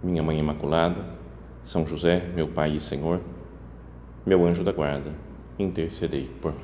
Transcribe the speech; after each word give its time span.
Minha 0.00 0.22
Mãe 0.22 0.38
Imaculada, 0.38 1.04
São 1.64 1.84
José, 1.84 2.30
meu 2.34 2.46
Pai 2.46 2.76
e 2.76 2.80
Senhor, 2.80 3.20
meu 4.24 4.46
anjo 4.46 4.62
da 4.62 4.70
guarda, 4.70 5.10
intercedei 5.58 6.30
por 6.40 6.52
mim. 6.52 6.60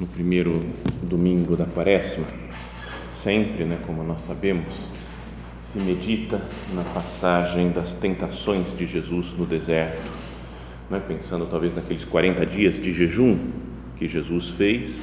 No 0.00 0.06
primeiro 0.06 0.58
domingo 1.02 1.54
da 1.54 1.66
quaresma, 1.66 2.26
sempre, 3.12 3.64
né, 3.64 3.78
como 3.86 4.02
nós 4.02 4.22
sabemos, 4.22 4.88
se 5.62 5.78
medita 5.78 6.42
na 6.74 6.82
passagem 6.82 7.70
das 7.70 7.94
tentações 7.94 8.76
de 8.76 8.84
Jesus 8.84 9.32
no 9.38 9.46
deserto, 9.46 10.10
né, 10.90 11.00
pensando 11.06 11.46
talvez 11.46 11.72
naqueles 11.72 12.04
40 12.04 12.44
dias 12.44 12.80
de 12.80 12.92
jejum 12.92 13.38
que 13.96 14.08
Jesus 14.08 14.50
fez, 14.50 15.00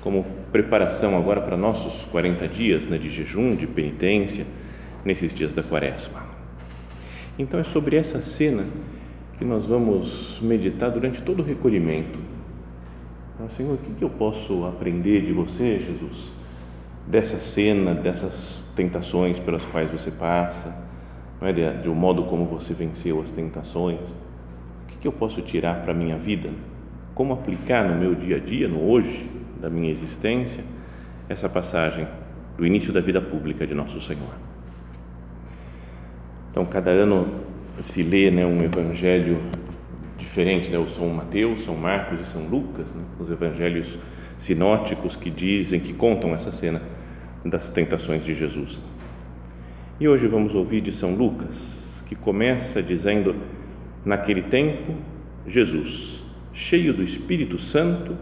como 0.00 0.24
preparação 0.50 1.14
agora 1.14 1.42
para 1.42 1.58
nossos 1.58 2.06
40 2.06 2.48
dias 2.48 2.86
né, 2.86 2.96
de 2.96 3.10
jejum, 3.10 3.54
de 3.54 3.66
penitência, 3.66 4.46
nesses 5.04 5.34
dias 5.34 5.52
da 5.52 5.62
quaresma. 5.62 6.24
Então 7.38 7.60
é 7.60 7.64
sobre 7.64 7.96
essa 7.96 8.22
cena 8.22 8.64
que 9.38 9.44
nós 9.44 9.66
vamos 9.66 10.40
meditar 10.40 10.90
durante 10.90 11.20
todo 11.20 11.40
o 11.40 11.44
recolhimento. 11.44 12.18
Senhor, 13.54 13.74
o 13.74 13.94
que 13.94 14.02
eu 14.02 14.10
posso 14.10 14.64
aprender 14.64 15.20
de 15.20 15.32
você, 15.32 15.78
Jesus? 15.86 16.37
Dessa 17.08 17.38
cena, 17.38 17.94
dessas 17.94 18.62
tentações 18.76 19.38
pelas 19.38 19.64
quais 19.64 19.90
você 19.90 20.10
passa, 20.10 20.76
não 21.40 21.48
é? 21.48 21.52
de, 21.52 21.82
de 21.82 21.88
um 21.88 21.94
modo 21.94 22.24
como 22.24 22.44
você 22.44 22.74
venceu 22.74 23.20
as 23.22 23.32
tentações. 23.32 23.98
O 23.98 24.86
que, 24.88 24.98
que 24.98 25.08
eu 25.08 25.12
posso 25.12 25.40
tirar 25.40 25.82
para 25.82 25.92
a 25.92 25.94
minha 25.94 26.18
vida? 26.18 26.50
Como 27.14 27.32
aplicar 27.32 27.88
no 27.88 27.96
meu 27.96 28.14
dia 28.14 28.36
a 28.36 28.38
dia, 28.38 28.68
no 28.68 28.86
hoje 28.86 29.28
da 29.58 29.70
minha 29.70 29.90
existência, 29.90 30.62
essa 31.28 31.48
passagem 31.48 32.06
do 32.56 32.66
início 32.66 32.92
da 32.92 33.00
vida 33.00 33.20
pública 33.20 33.66
de 33.66 33.74
Nosso 33.74 34.00
Senhor? 34.00 34.34
Então, 36.50 36.66
cada 36.66 36.90
ano 36.90 37.26
se 37.80 38.02
lê 38.02 38.30
né, 38.30 38.44
um 38.44 38.62
evangelho 38.62 39.40
diferente, 40.18 40.68
né? 40.68 40.78
o 40.78 40.88
São 40.88 41.08
Mateus, 41.08 41.64
São 41.64 41.74
Marcos 41.74 42.20
e 42.20 42.24
São 42.24 42.46
Lucas, 42.48 42.92
né? 42.92 43.02
os 43.18 43.30
evangelhos 43.30 43.98
sinóticos 44.38 45.16
que 45.16 45.28
dizem, 45.28 45.80
que 45.80 45.92
contam 45.92 46.34
essa 46.34 46.50
cena 46.50 46.80
das 47.44 47.68
tentações 47.68 48.24
de 48.24 48.34
Jesus. 48.34 48.80
E 50.00 50.08
hoje 50.08 50.26
vamos 50.26 50.54
ouvir 50.54 50.80
de 50.80 50.92
São 50.92 51.14
Lucas, 51.14 52.02
que 52.06 52.14
começa 52.14 52.82
dizendo: 52.82 53.34
Naquele 54.04 54.42
tempo, 54.42 54.94
Jesus, 55.46 56.24
cheio 56.52 56.94
do 56.94 57.02
Espírito 57.02 57.58
Santo, 57.58 58.16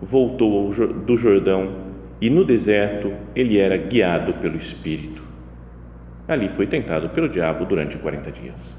voltou 0.00 0.72
do 0.72 1.18
Jordão 1.18 1.84
e 2.20 2.30
no 2.30 2.44
deserto 2.44 3.12
ele 3.34 3.58
era 3.58 3.76
guiado 3.76 4.34
pelo 4.34 4.56
Espírito. 4.56 5.22
Ali 6.28 6.48
foi 6.48 6.66
tentado 6.66 7.10
pelo 7.10 7.28
diabo 7.28 7.64
durante 7.64 7.98
40 7.98 8.30
dias. 8.32 8.76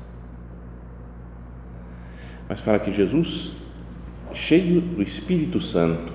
Mas 2.49 2.61
fala 2.61 2.79
que 2.79 2.91
Jesus, 2.91 3.53
cheio 4.33 4.81
do 4.81 5.01
Espírito 5.01 5.59
Santo, 5.59 6.13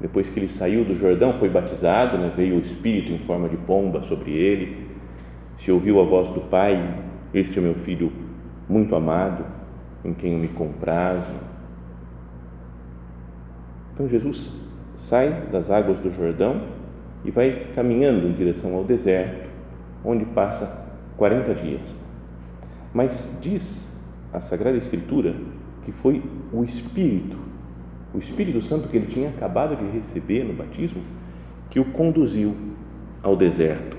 depois 0.00 0.28
que 0.28 0.38
ele 0.38 0.48
saiu 0.48 0.84
do 0.84 0.94
Jordão, 0.94 1.32
foi 1.32 1.48
batizado, 1.48 2.18
né? 2.18 2.30
veio 2.34 2.56
o 2.56 2.60
Espírito 2.60 3.12
em 3.12 3.18
forma 3.18 3.48
de 3.48 3.56
pomba 3.56 4.02
sobre 4.02 4.32
ele. 4.32 4.86
Se 5.56 5.72
ouviu 5.72 6.00
a 6.00 6.04
voz 6.04 6.28
do 6.30 6.42
Pai: 6.42 6.98
Este 7.32 7.58
é 7.58 7.62
meu 7.62 7.74
filho 7.74 8.12
muito 8.68 8.94
amado, 8.94 9.44
em 10.04 10.12
quem 10.12 10.34
eu 10.34 10.38
me 10.38 10.48
comprazo. 10.48 11.32
Então 13.94 14.06
Jesus 14.06 14.52
sai 14.94 15.46
das 15.50 15.70
águas 15.70 16.00
do 16.00 16.10
Jordão 16.10 16.62
e 17.24 17.30
vai 17.30 17.68
caminhando 17.74 18.26
em 18.26 18.32
direção 18.32 18.74
ao 18.74 18.84
deserto, 18.84 19.48
onde 20.04 20.26
passa 20.26 20.86
40 21.16 21.54
dias. 21.54 21.96
Mas 22.92 23.38
diz 23.40 23.94
a 24.32 24.40
Sagrada 24.40 24.76
Escritura 24.76 25.34
que 25.84 25.92
foi 25.92 26.22
o 26.52 26.62
Espírito 26.64 27.38
o 28.16 28.18
Espírito 28.18 28.62
Santo 28.62 28.88
que 28.88 28.96
ele 28.96 29.06
tinha 29.06 29.28
acabado 29.28 29.76
de 29.76 29.84
receber 29.94 30.42
no 30.42 30.54
batismo, 30.54 31.02
que 31.68 31.78
o 31.78 31.84
conduziu 31.84 32.56
ao 33.22 33.36
deserto. 33.36 33.94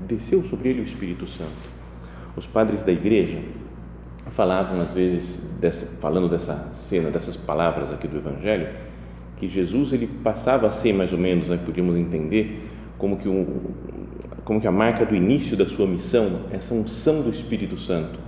Desceu 0.00 0.42
sobre 0.42 0.70
ele 0.70 0.80
o 0.80 0.84
Espírito 0.84 1.26
Santo. 1.26 1.76
Os 2.34 2.46
padres 2.46 2.82
da 2.82 2.90
igreja 2.90 3.42
falavam 4.28 4.80
às 4.80 4.94
vezes 4.94 5.42
dessa, 5.60 5.86
falando 6.00 6.26
dessa 6.26 6.70
cena, 6.72 7.10
dessas 7.10 7.36
palavras 7.36 7.92
aqui 7.92 8.08
do 8.08 8.16
Evangelho, 8.16 8.68
que 9.36 9.46
Jesus 9.46 9.92
ele 9.92 10.06
passava 10.06 10.66
a 10.66 10.70
ser 10.70 10.94
mais 10.94 11.12
ou 11.12 11.18
menos, 11.18 11.50
nós 11.50 11.60
podíamos 11.60 11.96
entender 11.96 12.66
como 12.96 13.18
que 13.18 13.28
como 14.42 14.60
que 14.60 14.66
a 14.66 14.72
marca 14.72 15.04
do 15.04 15.14
início 15.14 15.56
da 15.56 15.66
sua 15.66 15.88
missão, 15.88 16.42
essa 16.52 16.72
unção 16.72 17.20
do 17.20 17.28
Espírito 17.28 17.76
Santo 17.76 18.25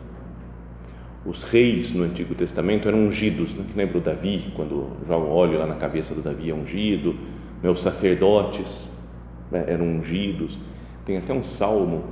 os 1.28 1.42
reis 1.42 1.92
no 1.92 2.04
Antigo 2.04 2.34
Testamento 2.34 2.88
eram 2.88 3.00
ungidos, 3.00 3.52
né? 3.52 3.62
lembra 3.76 3.98
o 3.98 4.00
Davi, 4.00 4.50
quando 4.56 4.96
joga 5.06 5.26
óleo 5.26 5.58
lá 5.58 5.66
na 5.66 5.74
cabeça 5.74 6.14
do 6.14 6.22
Davi 6.22 6.50
é 6.50 6.54
ungido, 6.54 7.14
né? 7.62 7.68
os 7.68 7.82
sacerdotes 7.82 8.90
né? 9.50 9.62
eram 9.68 9.84
ungidos, 9.84 10.58
tem 11.04 11.18
até 11.18 11.34
um 11.34 11.42
salmo 11.42 12.04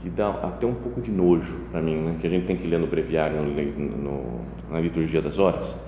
que 0.00 0.08
dá 0.08 0.30
até 0.30 0.66
um 0.66 0.74
pouco 0.74 1.02
de 1.02 1.10
nojo 1.10 1.54
para 1.70 1.82
mim, 1.82 1.96
né? 1.96 2.16
que 2.18 2.26
a 2.26 2.30
gente 2.30 2.46
tem 2.46 2.56
que 2.56 2.66
ler 2.66 2.78
no 2.78 2.86
breviário, 2.86 3.42
no, 3.42 3.52
no, 3.52 4.40
na 4.70 4.80
liturgia 4.80 5.20
das 5.20 5.38
horas, 5.38 5.78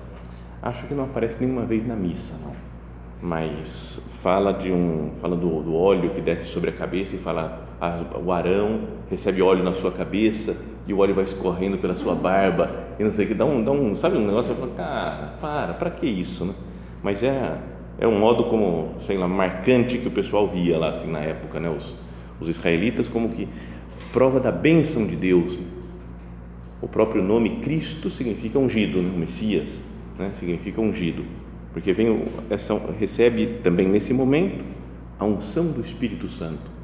acho 0.61 0.85
que 0.85 0.93
não 0.93 1.05
aparece 1.05 1.43
nenhuma 1.43 1.65
vez 1.65 1.83
na 1.87 1.95
missa, 1.95 2.39
não, 2.45 2.55
mas 3.19 4.11
fala 4.21 4.53
de 4.53 4.71
um, 4.71 5.13
fala 5.19 5.35
do, 5.35 5.63
do 5.63 5.75
óleo 5.75 6.11
que 6.11 6.21
desce 6.21 6.45
sobre 6.45 6.69
a 6.69 6.73
cabeça 6.73 7.15
e 7.15 7.17
fala, 7.17 7.67
o 8.25 8.31
Arão 8.31 8.81
recebe 9.09 9.41
óleo 9.41 9.63
na 9.63 9.73
sua 9.73 9.91
cabeça 9.91 10.57
e 10.85 10.93
o 10.93 10.97
óleo 10.97 11.15
vai 11.15 11.23
escorrendo 11.23 11.77
pela 11.77 11.95
sua 11.95 12.13
barba 12.13 12.69
e 12.99 13.03
não 13.03 13.11
sei 13.11 13.25
o 13.25 13.27
que, 13.29 13.33
dá 13.33 13.45
um, 13.45 13.63
dá 13.63 13.71
um 13.71 13.95
sabe 13.95 14.17
um 14.17 14.25
negócio, 14.25 14.51
eu 14.51 14.57
falo, 14.57 14.71
cara, 14.71 15.33
para, 15.39 15.73
para 15.73 15.89
que 15.89 16.05
isso, 16.05 16.43
né? 16.43 16.53
Mas 17.01 17.23
é, 17.23 17.57
é 17.97 18.05
um 18.05 18.19
modo 18.19 18.45
como, 18.45 18.95
sei 19.05 19.17
lá, 19.17 19.27
marcante 19.27 19.97
que 19.97 20.07
o 20.07 20.11
pessoal 20.11 20.45
via 20.47 20.77
lá 20.77 20.89
assim 20.89 21.09
na 21.09 21.19
época, 21.19 21.59
né? 21.59 21.69
Os, 21.69 21.95
os 22.41 22.49
israelitas 22.49 23.07
como 23.07 23.29
que 23.29 23.47
prova 24.11 24.39
da 24.39 24.51
bênção 24.51 25.07
de 25.07 25.15
Deus. 25.15 25.57
O 26.81 26.87
próprio 26.87 27.23
nome 27.23 27.57
Cristo 27.57 28.09
significa 28.09 28.57
ungido, 28.57 29.01
né? 29.01 29.11
o 29.13 29.17
Messias, 29.17 29.83
né? 30.17 30.31
significa 30.33 30.81
ungido, 30.81 31.25
porque 31.73 31.91
vem 31.91 32.25
essa 32.49 32.73
recebe 32.97 33.59
também 33.61 33.87
nesse 33.87 34.13
momento 34.13 34.63
a 35.17 35.25
unção 35.25 35.67
do 35.67 35.81
Espírito 35.81 36.29
Santo 36.29 36.78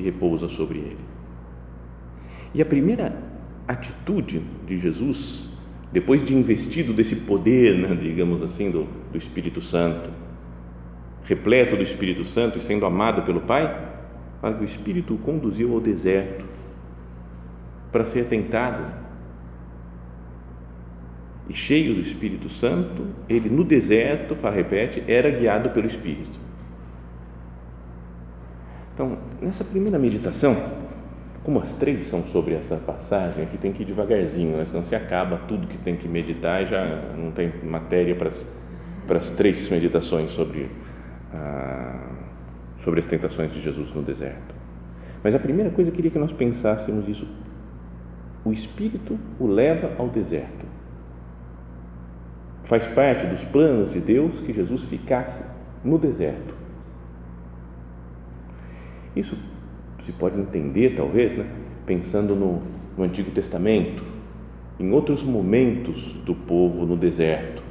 que 0.00 0.06
repousa 0.06 0.48
sobre 0.48 0.78
ele. 0.78 0.98
E 2.54 2.62
a 2.62 2.64
primeira 2.64 3.22
atitude 3.68 4.42
de 4.66 4.78
Jesus, 4.78 5.50
depois 5.92 6.24
de 6.24 6.34
investido 6.34 6.92
desse 6.92 7.16
poder, 7.16 7.76
né, 7.76 7.94
digamos 7.94 8.42
assim, 8.42 8.70
do, 8.70 8.84
do 9.12 9.18
Espírito 9.18 9.60
Santo, 9.60 10.10
repleto 11.24 11.76
do 11.76 11.82
Espírito 11.82 12.24
Santo 12.24 12.58
e 12.58 12.62
sendo 12.62 12.86
amado 12.86 13.22
pelo 13.22 13.42
Pai, 13.42 13.88
fala 14.40 14.56
que 14.56 14.64
o 14.64 14.66
Espírito 14.66 15.14
o 15.14 15.18
conduziu 15.18 15.74
ao 15.74 15.80
deserto 15.80 16.44
para 17.92 18.04
ser 18.04 18.24
tentado. 18.24 19.00
E 21.48 21.54
cheio 21.54 21.94
do 21.94 22.00
Espírito 22.00 22.48
Santo, 22.48 23.06
ele 23.28 23.48
no 23.48 23.64
deserto, 23.64 24.34
repete, 24.50 25.02
era 25.06 25.30
guiado 25.30 25.70
pelo 25.70 25.86
Espírito. 25.86 26.49
Então, 29.00 29.16
nessa 29.40 29.64
primeira 29.64 29.98
meditação, 29.98 30.54
como 31.42 31.58
as 31.58 31.72
três 31.72 32.04
são 32.04 32.22
sobre 32.26 32.52
essa 32.52 32.76
passagem, 32.76 33.42
aqui 33.42 33.56
tem 33.56 33.72
que 33.72 33.82
ir 33.82 33.86
devagarzinho, 33.86 34.58
né? 34.58 34.66
senão 34.66 34.84
se 34.84 34.94
acaba 34.94 35.38
tudo 35.48 35.66
que 35.66 35.78
tem 35.78 35.96
que 35.96 36.06
meditar 36.06 36.62
e 36.62 36.66
já 36.66 37.14
não 37.16 37.30
tem 37.30 37.50
matéria 37.64 38.14
para 38.14 38.28
as, 38.28 38.46
para 39.06 39.16
as 39.16 39.30
três 39.30 39.70
meditações 39.70 40.32
sobre, 40.32 40.70
ah, 41.32 42.10
sobre 42.76 43.00
as 43.00 43.06
tentações 43.06 43.50
de 43.50 43.62
Jesus 43.62 43.90
no 43.94 44.02
deserto. 44.02 44.54
Mas 45.24 45.34
a 45.34 45.38
primeira 45.38 45.70
coisa 45.70 45.88
eu 45.88 45.94
queria 45.94 46.10
que 46.10 46.18
nós 46.18 46.34
pensássemos 46.34 47.08
isso. 47.08 47.26
O 48.44 48.52
Espírito 48.52 49.18
o 49.38 49.46
leva 49.46 49.94
ao 49.96 50.10
deserto. 50.10 50.66
Faz 52.64 52.86
parte 52.86 53.26
dos 53.28 53.44
planos 53.44 53.92
de 53.92 54.00
Deus 54.00 54.42
que 54.42 54.52
Jesus 54.52 54.82
ficasse 54.82 55.42
no 55.82 55.96
deserto. 55.96 56.59
Isso 59.14 59.36
se 60.04 60.12
pode 60.12 60.38
entender, 60.38 60.94
talvez, 60.96 61.36
né? 61.36 61.46
pensando 61.86 62.34
no, 62.34 62.62
no 62.96 63.04
Antigo 63.04 63.30
Testamento, 63.30 64.02
em 64.78 64.92
outros 64.92 65.22
momentos 65.22 66.14
do 66.24 66.34
povo 66.34 66.86
no 66.86 66.96
deserto. 66.96 67.62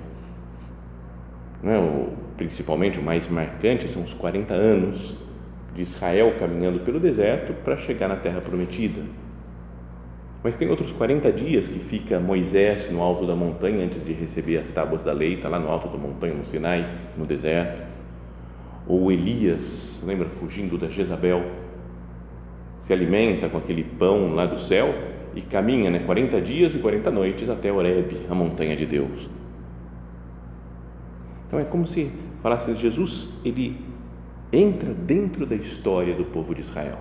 Né? 1.64 1.78
O, 1.78 2.10
principalmente 2.38 3.00
o 3.00 3.04
mais 3.04 3.28
marcante 3.28 3.90
são 3.90 4.04
os 4.04 4.14
40 4.14 4.54
anos 4.54 5.16
de 5.74 5.82
Israel 5.82 6.36
caminhando 6.40 6.80
pelo 6.82 7.00
deserto 7.00 7.54
para 7.64 7.78
chegar 7.78 8.08
na 8.08 8.16
terra 8.16 8.42
prometida. 8.42 9.02
Mas 10.44 10.56
tem 10.56 10.70
outros 10.70 10.92
40 10.94 11.32
dias 11.34 11.68
que 11.68 11.80
fica 11.80 12.20
Moisés 12.20 12.90
no 12.90 13.02
alto 13.02 13.28
da 13.28 13.36
montanha 13.36 13.86
antes 13.86 14.06
de 14.06 14.14
receber 14.14 14.58
as 14.58 14.72
tábuas 14.72 15.04
da 15.04 15.12
lei, 15.12 15.34
está 15.34 15.50
lá 15.50 15.60
no 15.60 15.68
alto 15.68 15.90
da 15.90 15.98
montanha, 15.98 16.34
no 16.34 16.46
Sinai, 16.46 16.90
no 17.18 17.26
deserto. 17.26 17.84
Ou 18.90 19.12
Elias, 19.12 20.02
lembra, 20.04 20.28
fugindo 20.28 20.76
da 20.76 20.90
Jezabel, 20.90 21.46
se 22.80 22.92
alimenta 22.92 23.48
com 23.48 23.60
aquele 23.60 23.84
pão 23.84 24.34
lá 24.34 24.48
do 24.48 24.60
céu 24.60 24.96
e 25.36 25.42
caminha 25.42 25.92
né, 25.92 26.00
40 26.00 26.42
dias 26.42 26.74
e 26.74 26.80
40 26.80 27.12
noites 27.12 27.48
até 27.52 27.72
Horeb, 27.72 28.26
a 28.28 28.34
montanha 28.34 28.76
de 28.76 28.88
Deus. 28.88 29.30
Então 31.46 31.60
é 31.60 31.66
como 31.66 31.88
se 31.88 32.12
falasse 32.42 32.76
Jesus, 32.78 33.30
ele 33.46 33.78
entra 34.52 34.92
dentro 34.92 35.46
da 35.46 35.56
história 35.56 36.16
do 36.16 36.26
povo 36.26 36.56
de 36.56 36.62
Israel. 36.62 36.98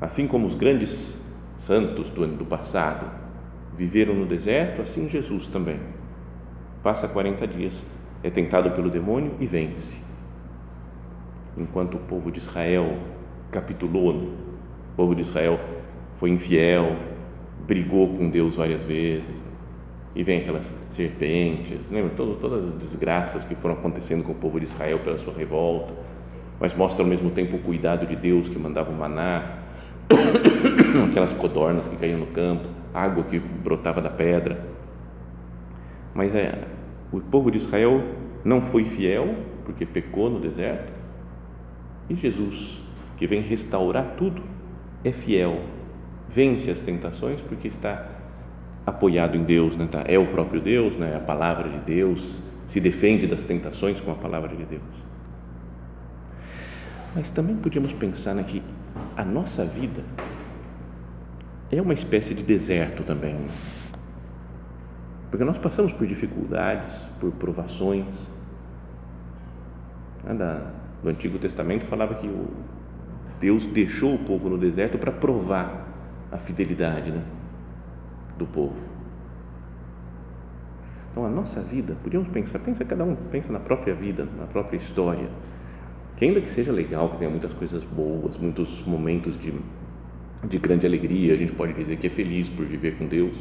Assim 0.00 0.26
como 0.26 0.44
os 0.44 0.56
grandes 0.56 1.24
santos 1.56 2.10
do 2.10 2.26
do 2.26 2.44
passado 2.44 3.08
viveram 3.76 4.12
no 4.12 4.26
deserto, 4.26 4.82
assim 4.82 5.08
Jesus 5.08 5.46
também. 5.46 5.78
Passa 6.82 7.06
40 7.06 7.46
dias, 7.46 7.84
é 8.24 8.30
tentado 8.30 8.72
pelo 8.72 8.90
demônio 8.90 9.34
e 9.38 9.46
vence. 9.46 10.05
Enquanto 11.56 11.94
o 11.94 12.00
povo 12.00 12.30
de 12.30 12.38
Israel 12.38 12.98
capitulou, 13.50 14.12
o 14.12 14.96
povo 14.96 15.14
de 15.14 15.22
Israel 15.22 15.58
foi 16.16 16.30
infiel, 16.30 16.96
brigou 17.66 18.08
com 18.14 18.28
Deus 18.28 18.56
várias 18.56 18.84
vezes, 18.84 19.44
e 20.14 20.22
vem 20.22 20.40
aquelas 20.40 20.74
serpentes, 20.88 21.90
lembra? 21.90 22.10
Todo, 22.16 22.36
todas 22.36 22.68
as 22.68 22.74
desgraças 22.74 23.44
que 23.44 23.54
foram 23.54 23.74
acontecendo 23.74 24.24
com 24.24 24.32
o 24.32 24.34
povo 24.34 24.58
de 24.58 24.64
Israel 24.64 24.98
pela 25.00 25.18
sua 25.18 25.34
revolta, 25.34 25.92
mas 26.58 26.74
mostra 26.74 27.02
ao 27.04 27.08
mesmo 27.08 27.30
tempo 27.30 27.56
o 27.56 27.58
cuidado 27.58 28.06
de 28.06 28.16
Deus 28.16 28.48
que 28.48 28.58
mandava 28.58 28.90
o 28.90 28.94
maná, 28.94 29.58
aquelas 31.10 31.34
codornas 31.34 31.86
que 31.88 31.96
caíam 31.96 32.18
no 32.18 32.26
campo, 32.26 32.66
água 32.94 33.24
que 33.24 33.38
brotava 33.38 34.00
da 34.00 34.08
pedra. 34.08 34.58
Mas 36.14 36.34
é, 36.34 36.60
o 37.12 37.20
povo 37.20 37.50
de 37.50 37.58
Israel 37.58 38.02
não 38.42 38.62
foi 38.62 38.84
fiel, 38.84 39.34
porque 39.66 39.84
pecou 39.84 40.30
no 40.30 40.40
deserto, 40.40 40.95
e 42.08 42.14
Jesus, 42.14 42.80
que 43.16 43.26
vem 43.26 43.40
restaurar 43.40 44.14
tudo, 44.16 44.42
é 45.04 45.12
fiel, 45.12 45.60
vence 46.28 46.70
as 46.70 46.80
tentações 46.80 47.42
porque 47.42 47.68
está 47.68 48.06
apoiado 48.86 49.36
em 49.36 49.42
Deus, 49.42 49.76
né? 49.76 49.88
Tá? 49.90 50.04
é 50.06 50.18
o 50.18 50.26
próprio 50.28 50.60
Deus, 50.60 50.96
né? 50.96 51.16
a 51.16 51.20
palavra 51.20 51.68
de 51.68 51.80
Deus, 51.80 52.42
se 52.66 52.80
defende 52.80 53.26
das 53.26 53.42
tentações 53.42 54.00
com 54.00 54.12
a 54.12 54.14
palavra 54.14 54.54
de 54.54 54.64
Deus. 54.64 54.82
Mas 57.14 57.30
também 57.30 57.56
podíamos 57.56 57.92
pensar 57.92 58.34
né, 58.34 58.44
que 58.44 58.62
a 59.16 59.24
nossa 59.24 59.64
vida 59.64 60.02
é 61.70 61.80
uma 61.80 61.94
espécie 61.94 62.34
de 62.34 62.42
deserto 62.42 63.02
também. 63.02 63.34
Né? 63.34 63.48
Porque 65.30 65.44
nós 65.44 65.58
passamos 65.58 65.92
por 65.92 66.06
dificuldades, 66.06 67.06
por 67.18 67.32
provações. 67.32 68.30
Né? 70.24 70.72
Do 71.06 71.10
Antigo 71.10 71.38
Testamento 71.38 71.84
falava 71.84 72.16
que 72.16 72.26
o 72.26 72.48
Deus 73.38 73.64
deixou 73.66 74.16
o 74.16 74.18
povo 74.18 74.48
no 74.48 74.58
deserto 74.58 74.98
para 74.98 75.12
provar 75.12 75.86
a 76.32 76.36
fidelidade, 76.36 77.12
né? 77.12 77.22
do 78.36 78.44
povo. 78.44 78.82
Então, 81.10 81.24
a 81.24 81.30
nossa 81.30 81.62
vida, 81.62 81.96
podíamos 82.02 82.28
pensar, 82.28 82.58
pensa 82.58 82.84
cada 82.84 83.04
um, 83.04 83.14
pensa 83.14 83.52
na 83.52 83.60
própria 83.60 83.94
vida, 83.94 84.26
na 84.36 84.46
própria 84.46 84.76
história, 84.76 85.28
que 86.16 86.24
ainda 86.24 86.40
que 86.40 86.50
seja 86.50 86.72
legal, 86.72 87.08
que 87.10 87.18
tenha 87.18 87.30
muitas 87.30 87.52
coisas 87.54 87.84
boas, 87.84 88.36
muitos 88.36 88.84
momentos 88.84 89.40
de, 89.40 89.54
de 90.44 90.58
grande 90.58 90.86
alegria, 90.86 91.34
a 91.34 91.36
gente 91.36 91.52
pode 91.52 91.72
dizer 91.72 91.96
que 91.98 92.08
é 92.08 92.10
feliz 92.10 92.50
por 92.50 92.66
viver 92.66 92.98
com 92.98 93.06
Deus, 93.06 93.36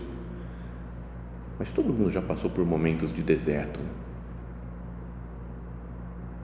mas 1.57 1.71
todo 1.71 1.91
mundo 1.91 2.11
já 2.11 2.21
passou 2.21 2.49
por 2.51 2.63
momentos 2.63 3.11
de 3.11 3.23
deserto, 3.23 3.79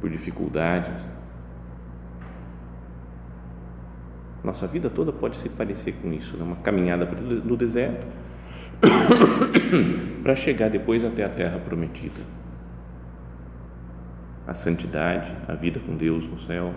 por 0.01 0.09
dificuldades. 0.09 1.05
Nossa 4.43 4.65
vida 4.65 4.89
toda 4.89 5.13
pode 5.13 5.37
se 5.37 5.47
parecer 5.47 5.93
com 6.01 6.11
isso, 6.11 6.35
né? 6.35 6.43
uma 6.43 6.55
caminhada 6.55 7.05
no 7.05 7.55
deserto, 7.55 8.07
para 10.23 10.35
chegar 10.35 10.69
depois 10.69 11.05
até 11.05 11.23
a 11.23 11.29
terra 11.29 11.59
prometida. 11.59 12.19
A 14.47 14.55
santidade, 14.55 15.31
a 15.47 15.53
vida 15.53 15.79
com 15.79 15.95
Deus 15.95 16.27
no 16.27 16.39
céu. 16.39 16.73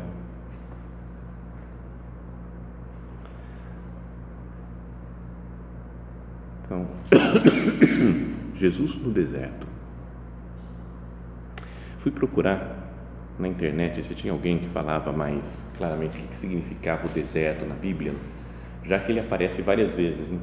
Então, 6.67 6.87
Jesus 8.55 8.97
no 8.97 9.11
deserto. 9.11 9.67
Fui 11.99 12.12
procurar 12.12 12.74
na 13.38 13.48
internet 13.48 14.02
se 14.02 14.14
tinha 14.14 14.32
alguém 14.32 14.58
que 14.58 14.69
falava 14.69 15.12
mais 15.12 15.72
claramente 15.76 16.19
o 16.19 16.28
que 16.28 16.34
significava 16.34 17.06
o 17.06 17.10
deserto 17.10 17.64
na 17.64 17.75
Bíblia, 17.75 18.14
já 18.84 18.98
que 18.98 19.10
ele 19.10 19.20
aparece 19.20 19.62
várias 19.62 19.94
vezes. 19.94 20.28
Né? 20.28 20.38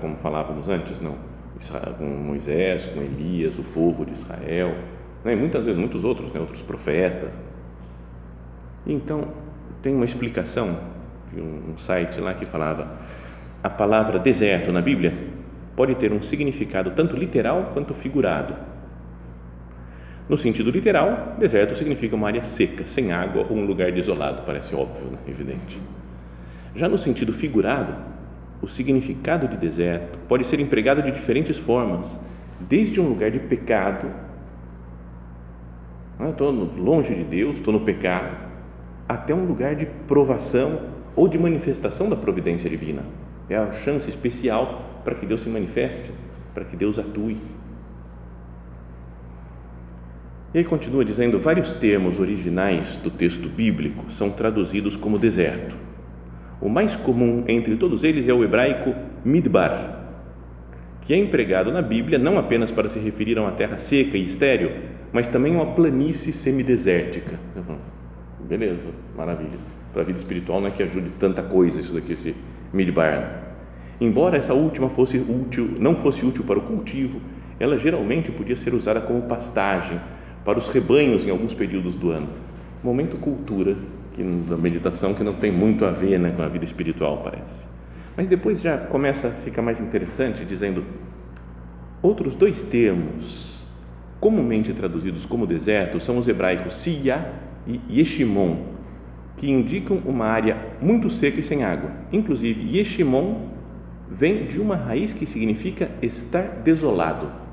como 0.00 0.16
falávamos 0.16 0.70
antes, 0.70 0.98
não, 1.00 1.16
com 1.98 2.04
Moisés, 2.04 2.86
com 2.86 3.00
Elias, 3.02 3.58
o 3.58 3.62
povo 3.62 4.06
de 4.06 4.12
Israel, 4.12 4.74
né? 5.22 5.34
e 5.34 5.36
muitas 5.36 5.64
vezes 5.64 5.78
muitos 5.78 6.02
outros, 6.02 6.32
né? 6.32 6.40
outros 6.40 6.62
profetas. 6.62 7.34
Então, 8.86 9.28
tem 9.82 9.94
uma 9.94 10.04
explicação 10.04 10.78
de 11.32 11.40
um 11.40 11.76
site 11.76 12.20
lá 12.20 12.32
que 12.32 12.46
falava 12.46 12.98
a 13.62 13.68
palavra 13.68 14.18
deserto 14.18 14.72
na 14.72 14.80
Bíblia 14.80 15.12
pode 15.74 15.94
ter 15.96 16.12
um 16.12 16.22
significado 16.22 16.92
tanto 16.92 17.16
literal 17.16 17.70
quanto 17.74 17.92
figurado. 17.92 18.54
No 20.28 20.36
sentido 20.36 20.70
literal, 20.70 21.36
deserto 21.38 21.76
significa 21.76 22.16
uma 22.16 22.26
área 22.26 22.44
seca, 22.44 22.84
sem 22.84 23.12
água 23.12 23.46
ou 23.48 23.56
um 23.56 23.64
lugar 23.64 23.92
desolado, 23.92 24.42
parece 24.44 24.74
óbvio, 24.74 25.06
né? 25.10 25.18
evidente. 25.28 25.80
Já 26.74 26.88
no 26.88 26.98
sentido 26.98 27.32
figurado, 27.32 27.94
o 28.60 28.66
significado 28.66 29.46
de 29.46 29.56
deserto 29.56 30.18
pode 30.26 30.44
ser 30.44 30.58
empregado 30.58 31.00
de 31.02 31.12
diferentes 31.12 31.56
formas, 31.56 32.18
desde 32.60 33.00
um 33.00 33.08
lugar 33.08 33.30
de 33.30 33.38
pecado, 33.38 34.10
estou 36.28 36.50
longe 36.50 37.14
de 37.14 37.22
Deus, 37.22 37.56
estou 37.56 37.72
no 37.72 37.80
pecado, 37.80 38.36
até 39.08 39.32
um 39.34 39.44
lugar 39.44 39.76
de 39.76 39.86
provação 40.08 40.80
ou 41.14 41.28
de 41.28 41.38
manifestação 41.38 42.08
da 42.08 42.16
providência 42.16 42.68
divina. 42.68 43.02
É 43.48 43.56
a 43.56 43.72
chance 43.72 44.08
especial 44.10 45.00
para 45.04 45.14
que 45.14 45.24
Deus 45.24 45.42
se 45.42 45.48
manifeste, 45.48 46.10
para 46.52 46.64
que 46.64 46.76
Deus 46.76 46.98
atue. 46.98 47.38
E 50.54 50.58
aí 50.58 50.64
continua 50.64 51.04
dizendo: 51.04 51.38
vários 51.38 51.74
termos 51.74 52.18
originais 52.20 52.98
do 52.98 53.10
texto 53.10 53.48
bíblico 53.48 54.10
são 54.10 54.30
traduzidos 54.30 54.96
como 54.96 55.18
deserto 55.18 55.86
o 56.60 56.68
mais 56.68 56.96
comum 56.96 57.44
entre 57.48 57.76
todos 57.76 58.02
eles 58.02 58.26
é 58.28 58.32
o 58.32 58.42
hebraico 58.42 58.94
midbar, 59.24 60.04
que 61.02 61.12
é 61.12 61.16
empregado 61.18 61.70
na 61.70 61.82
Bíblia 61.82 62.18
não 62.18 62.38
apenas 62.38 62.70
para 62.70 62.88
se 62.88 62.98
referir 62.98 63.38
a 63.38 63.42
uma 63.42 63.52
terra 63.52 63.76
seca 63.78 64.16
e 64.16 64.24
estéril, 64.24 64.70
mas 65.12 65.28
também 65.28 65.54
a 65.54 65.62
uma 65.62 65.74
planície 65.74 66.32
semidesértica. 66.32 67.38
Beleza, 68.40 68.88
maravilha. 69.16 69.58
Para 69.92 70.02
a 70.02 70.04
vida 70.04 70.18
espiritual 70.18 70.60
não 70.60 70.68
é 70.68 70.70
que 70.70 70.82
ajude 70.82 71.10
tanta 71.18 71.42
coisa 71.42 71.78
isso 71.78 71.92
daqui, 71.92 72.12
esse 72.12 72.34
midbar. 72.72 73.42
Embora 74.00 74.36
essa 74.36 74.54
última 74.54 74.88
fosse 74.88 75.18
útil, 75.18 75.76
não 75.78 75.94
fosse 75.94 76.24
útil 76.24 76.44
para 76.44 76.58
o 76.58 76.62
cultivo, 76.62 77.20
ela 77.58 77.78
geralmente 77.78 78.30
podia 78.30 78.56
ser 78.56 78.74
usada 78.74 79.00
como 79.00 79.22
pastagem 79.22 80.00
para 80.46 80.60
os 80.60 80.68
rebanhos 80.68 81.26
em 81.26 81.30
alguns 81.30 81.52
períodos 81.52 81.96
do 81.96 82.12
ano. 82.12 82.28
Momento 82.80 83.16
cultura 83.16 83.76
que, 84.14 84.22
da 84.22 84.56
meditação 84.56 85.12
que 85.12 85.24
não 85.24 85.32
tem 85.32 85.50
muito 85.50 85.84
a 85.84 85.90
ver 85.90 86.20
né, 86.20 86.32
com 86.36 86.40
a 86.40 86.46
vida 86.46 86.64
espiritual, 86.64 87.20
parece. 87.24 87.66
Mas 88.16 88.28
depois 88.28 88.62
já 88.62 88.78
começa 88.78 89.26
a 89.26 89.30
ficar 89.32 89.60
mais 89.60 89.80
interessante, 89.80 90.44
dizendo 90.44 90.84
outros 92.00 92.36
dois 92.36 92.62
termos 92.62 93.66
comumente 94.20 94.72
traduzidos 94.72 95.26
como 95.26 95.48
deserto 95.48 96.00
são 96.00 96.16
os 96.16 96.28
hebraicos 96.28 96.76
siya 96.76 97.32
e 97.66 97.80
Yeshimon, 97.90 98.58
que 99.36 99.50
indicam 99.50 100.00
uma 100.04 100.26
área 100.26 100.56
muito 100.80 101.10
seca 101.10 101.40
e 101.40 101.42
sem 101.42 101.64
água. 101.64 101.90
Inclusive, 102.12 102.78
Yeshimon 102.78 103.48
vem 104.08 104.46
de 104.46 104.60
uma 104.60 104.76
raiz 104.76 105.12
que 105.12 105.26
significa 105.26 105.90
estar 106.00 106.62
desolado. 106.62 107.45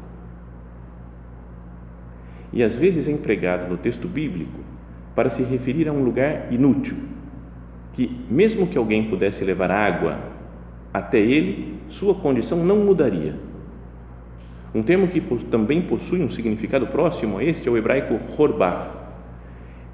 E 2.54 2.62
às 2.62 2.76
vezes 2.76 3.08
é 3.08 3.12
empregado 3.12 3.68
no 3.68 3.78
texto 3.78 4.08
bíblico 4.08 4.60
para 5.16 5.30
se 5.30 5.44
referir 5.44 5.90
a 5.90 5.92
um 5.92 6.04
lugar 6.04 6.54
inútil, 6.54 6.96
que 7.94 8.24
mesmo 8.30 8.68
que 8.68 8.78
alguém 8.78 9.10
pudesse 9.10 9.44
levar 9.44 9.72
água 9.72 10.20
até 10.94 11.20
ele, 11.20 11.80
sua 11.88 12.14
condição 12.14 12.64
não 12.64 12.78
mudaria. 12.78 13.36
Um 14.74 14.84
termo 14.84 15.08
que 15.08 15.20
também 15.46 15.82
possui 15.82 16.24
um 16.24 16.30
significado 16.30 16.88
próximo 16.88 17.40
a 17.40 17.44
este 17.44 17.68
é 17.68 17.72
o 17.72 17.78
hebraico 17.78 18.20
horbat. 18.38 18.92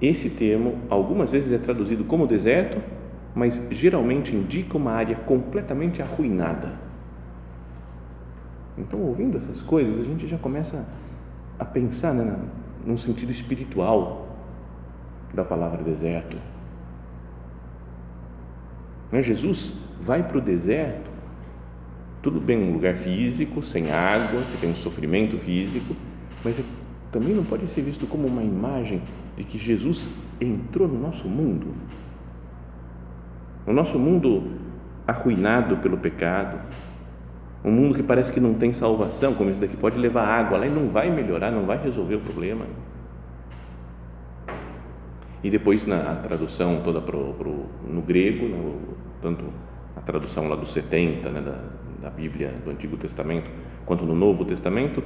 Esse 0.02 0.30
termo 0.30 0.80
algumas 0.90 1.32
vezes 1.32 1.52
é 1.52 1.58
traduzido 1.58 2.04
como 2.06 2.28
deserto, 2.28 2.82
mas 3.36 3.62
geralmente 3.72 4.36
indica 4.36 4.78
uma 4.78 4.92
área 4.92 5.16
completamente 5.16 6.02
arruinada. 6.02 6.80
Então, 8.78 9.02
ouvindo 9.02 9.38
essas 9.38 9.62
coisas, 9.62 10.00
a 10.00 10.04
gente 10.04 10.26
já 10.26 10.38
começa 10.38 10.88
a 11.60 11.66
pensar 11.66 12.14
né, 12.14 12.40
num 12.86 12.98
sentido 12.98 13.32
espiritual 13.32 14.28
da 15.34 15.44
palavra 15.44 15.84
deserto. 15.84 16.38
Né, 19.12 19.22
Jesus 19.22 19.74
vai 20.00 20.24
para 20.24 20.38
o 20.38 20.42
deserto, 20.42 21.10
tudo 22.22 22.40
bem, 22.40 22.58
um 22.70 22.74
lugar 22.74 22.96
físico, 22.96 23.62
sem 23.62 23.92
água, 23.92 24.42
que 24.52 24.58
tem 24.60 24.72
um 24.72 24.76
sofrimento 24.76 25.38
físico, 25.38 25.96
mas 26.44 26.60
é, 26.60 26.64
também 27.12 27.34
não 27.34 27.44
pode 27.44 27.68
ser 27.68 27.82
visto 27.82 28.08
como 28.08 28.28
uma 28.28 28.44
imagem 28.44 29.02
de 29.38 29.44
que 29.44 29.58
Jesus 29.58 30.12
entrou 30.40 30.88
no 30.88 31.00
nosso 31.00 31.28
mundo. 31.28 31.74
No 33.66 33.74
nosso 33.74 34.00
mundo 34.00 34.60
arruinado 35.06 35.78
pelo 35.78 35.98
pecado, 35.98 36.60
um 37.64 37.72
mundo 37.72 37.96
que 37.96 38.04
parece 38.04 38.32
que 38.32 38.40
não 38.40 38.54
tem 38.54 38.72
salvação, 38.72 39.34
como 39.34 39.50
esse 39.50 39.60
daqui 39.60 39.76
pode 39.76 39.98
levar 39.98 40.26
água 40.26 40.58
lá 40.58 40.68
e 40.68 40.70
não 40.70 40.88
vai 40.90 41.10
melhorar, 41.10 41.52
não 41.52 41.66
vai 41.66 41.82
resolver 41.82 42.16
o 42.16 42.20
problema. 42.22 42.66
E 45.44 45.50
depois 45.50 45.86
na 45.86 46.16
tradução 46.16 46.82
toda 46.84 47.02
pro, 47.02 47.34
pro, 47.34 47.66
no 47.88 48.02
grego, 48.02 48.48
no, 48.48 48.80
tanto 49.22 49.46
a 49.96 50.02
tradução 50.02 50.48
lá 50.48 50.56
dos 50.56 50.72
70 50.72 51.30
né, 51.30 51.42
da, 51.42 51.60
da 52.02 52.10
Bíblia 52.10 52.54
do 52.64 52.72
Antigo 52.72 52.98
Testamento, 52.98 53.50
quanto 53.86 54.06
no 54.06 54.16
Novo 54.16 54.46
Testamento, 54.46 55.04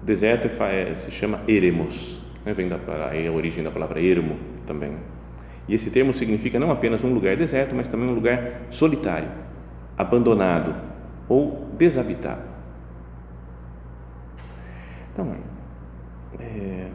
o 0.00 0.04
deserto 0.04 0.48
é, 0.62 0.94
se 0.94 1.10
chama 1.10 1.40
eremos, 1.46 2.20
né, 2.44 2.52
vem 2.52 2.68
da 2.68 2.78
é 3.12 3.26
a 3.26 3.32
origem 3.32 3.62
da 3.62 3.70
palavra 3.70 4.00
ermo 4.00 4.36
também. 4.66 4.92
E 5.68 5.74
esse 5.74 5.90
termo 5.90 6.14
significa 6.14 6.58
não 6.58 6.70
apenas 6.70 7.04
um 7.04 7.12
lugar 7.12 7.36
deserto, 7.36 7.74
mas 7.74 7.88
também 7.88 8.08
um 8.08 8.14
lugar 8.14 8.62
solitário, 8.70 9.28
abandonado 9.96 10.74
ou 11.28 11.67
desabitado. 11.78 12.42
Então, 15.12 15.34
é, 16.38 16.90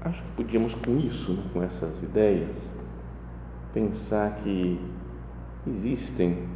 acho 0.00 0.22
que 0.22 0.30
podíamos 0.30 0.74
com 0.74 0.96
isso, 0.96 1.32
né, 1.34 1.42
com 1.52 1.62
essas 1.62 2.02
ideias, 2.02 2.74
pensar 3.72 4.36
que 4.36 4.80
existem 5.66 6.48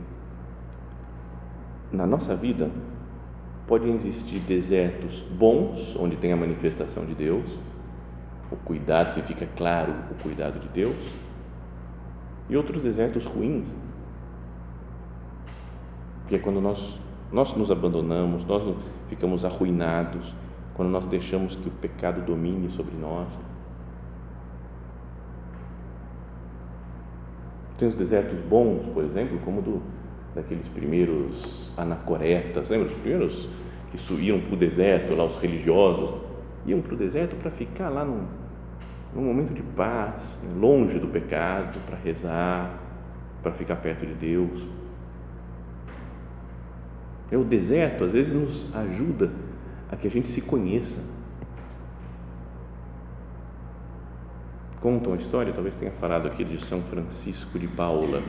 na 1.93 2.07
nossa 2.07 2.35
vida 2.35 2.71
podem 3.67 3.95
existir 3.95 4.39
desertos 4.41 5.23
bons, 5.23 5.97
onde 5.97 6.17
tem 6.17 6.33
a 6.33 6.37
manifestação 6.37 7.05
de 7.05 7.15
Deus, 7.15 7.59
o 8.51 8.57
cuidado, 8.57 9.11
se 9.11 9.21
fica 9.23 9.47
claro 9.57 9.93
o 10.11 10.15
cuidado 10.23 10.61
de 10.61 10.69
Deus, 10.69 10.97
e 12.49 12.57
outros 12.57 12.83
desertos 12.83 13.25
ruins, 13.25 13.75
que 16.29 16.37
é 16.37 16.39
quando 16.39 16.61
nós, 16.61 16.99
nós 17.33 17.55
nos 17.57 17.71
abandonamos, 17.71 18.45
nós 18.45 18.77
ficamos 19.09 19.45
arruinados, 19.45 20.33
quando 20.75 20.91
nós 20.91 21.07
deixamos 21.07 21.57
que 21.57 21.69
o 21.69 21.73
pecado 21.73 22.21
domine 22.21 22.69
sobre 22.71 22.95
nós. 22.97 23.29
Tem 27.79 27.89
os 27.89 27.95
desertos 27.95 28.39
bons, 28.41 28.87
por 28.87 29.05
exemplo, 29.05 29.39
como 29.45 29.61
do, 29.63 29.83
daqueles 30.35 30.69
primeiros 30.69 31.73
anacoretas, 31.79 32.69
lembra? 32.69 32.89
Os 32.89 32.95
primeiros 32.95 33.49
que 33.91 33.99
subiam 33.99 34.41
para 34.41 34.55
o 34.55 34.57
deserto, 34.57 35.15
lá 35.15 35.25
os 35.25 35.37
religiosos, 35.37 36.21
iam 36.67 36.81
para 36.81 36.95
o 36.95 36.97
deserto 36.97 37.37
para 37.37 37.51
ficar 37.51 37.89
lá 37.89 38.05
num, 38.05 38.27
num 39.15 39.23
momento 39.23 39.55
de 39.55 39.63
paz, 39.63 40.43
longe 40.59 40.99
do 40.99 41.07
pecado, 41.09 41.79
para 41.87 41.97
rezar, 41.97 42.79
para 43.43 43.53
ficar 43.53 43.77
perto 43.77 44.05
de 44.05 44.15
Deus. 44.15 44.69
É 47.31 47.37
o 47.37 47.45
deserto, 47.45 48.05
às 48.05 48.13
vezes, 48.13 48.33
nos 48.33 48.75
ajuda 48.75 49.31
a 49.91 49.97
que 49.97 50.07
a 50.07 50.11
gente 50.11 50.29
se 50.29 50.43
conheça. 50.43 51.01
Conta 54.81 55.09
uma 55.09 55.17
história, 55.17 55.53
talvez 55.53 55.75
tenha 55.75 55.91
falado 55.91 56.29
aqui 56.29 56.45
de 56.45 56.65
São 56.65 56.83
Francisco 56.83 57.59
de 57.59 57.67
Paula, 57.67 58.23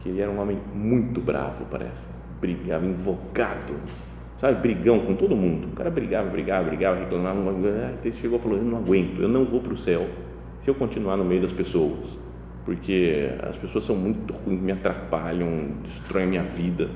que 0.00 0.08
ele 0.08 0.20
era 0.20 0.30
um 0.30 0.40
homem 0.40 0.58
muito 0.74 1.20
bravo, 1.20 1.66
parece, 1.70 2.08
brigava, 2.40 2.84
invocado, 2.84 3.74
sabe, 4.38 4.60
brigão 4.60 5.00
com 5.00 5.14
todo 5.14 5.36
mundo. 5.36 5.68
O 5.68 5.76
cara 5.76 5.90
brigava, 5.90 6.28
brigava, 6.28 6.64
brigava, 6.64 6.98
reclamava, 6.98 7.40
ele 8.02 8.16
chegou 8.16 8.38
e 8.38 8.42
falou: 8.42 8.58
Eu 8.58 8.64
não 8.64 8.78
aguento, 8.78 9.20
eu 9.20 9.28
não 9.28 9.44
vou 9.44 9.60
para 9.60 9.74
o 9.74 9.76
céu 9.76 10.08
se 10.60 10.68
eu 10.68 10.74
continuar 10.74 11.16
no 11.16 11.24
meio 11.24 11.42
das 11.42 11.52
pessoas, 11.52 12.18
porque 12.64 13.30
as 13.42 13.56
pessoas 13.56 13.84
são 13.84 13.96
muito 13.96 14.32
ruins, 14.32 14.60
me 14.60 14.72
atrapalham, 14.72 15.72
destroem 15.82 16.26
a 16.26 16.28
minha 16.28 16.42
vida. 16.42 16.88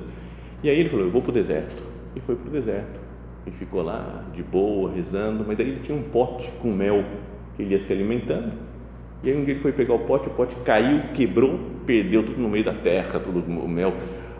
E 0.64 0.68
aí 0.68 0.80
ele 0.80 0.88
falou: 0.88 1.04
Eu 1.04 1.12
vou 1.12 1.22
para 1.22 1.30
o 1.30 1.34
deserto. 1.34 1.80
E 2.16 2.20
foi 2.20 2.34
para 2.34 2.48
o 2.48 2.50
deserto. 2.50 3.00
E 3.46 3.52
ficou 3.52 3.82
lá 3.82 4.24
de 4.34 4.42
boa, 4.42 4.90
rezando, 4.90 5.44
mas 5.46 5.56
daí 5.56 5.68
ele 5.68 5.80
tinha 5.84 5.96
um 5.96 6.02
pote 6.02 6.50
com 6.60 6.72
mel 6.72 7.04
que 7.54 7.62
ele 7.62 7.74
ia 7.74 7.80
se 7.80 7.92
alimentando 7.92 8.52
e 9.24 9.30
aí 9.30 9.36
um 9.38 9.42
dia 9.42 9.54
ele 9.54 9.60
foi 9.60 9.72
pegar 9.72 9.94
o 9.94 10.00
pote, 10.00 10.28
o 10.28 10.32
pote 10.32 10.54
caiu, 10.56 11.00
quebrou, 11.14 11.58
perdeu 11.86 12.22
tudo 12.22 12.38
no 12.38 12.48
meio 12.48 12.62
da 12.62 12.74
terra, 12.74 13.18
tudo 13.18 13.38
o 13.40 13.66
mel. 13.66 13.94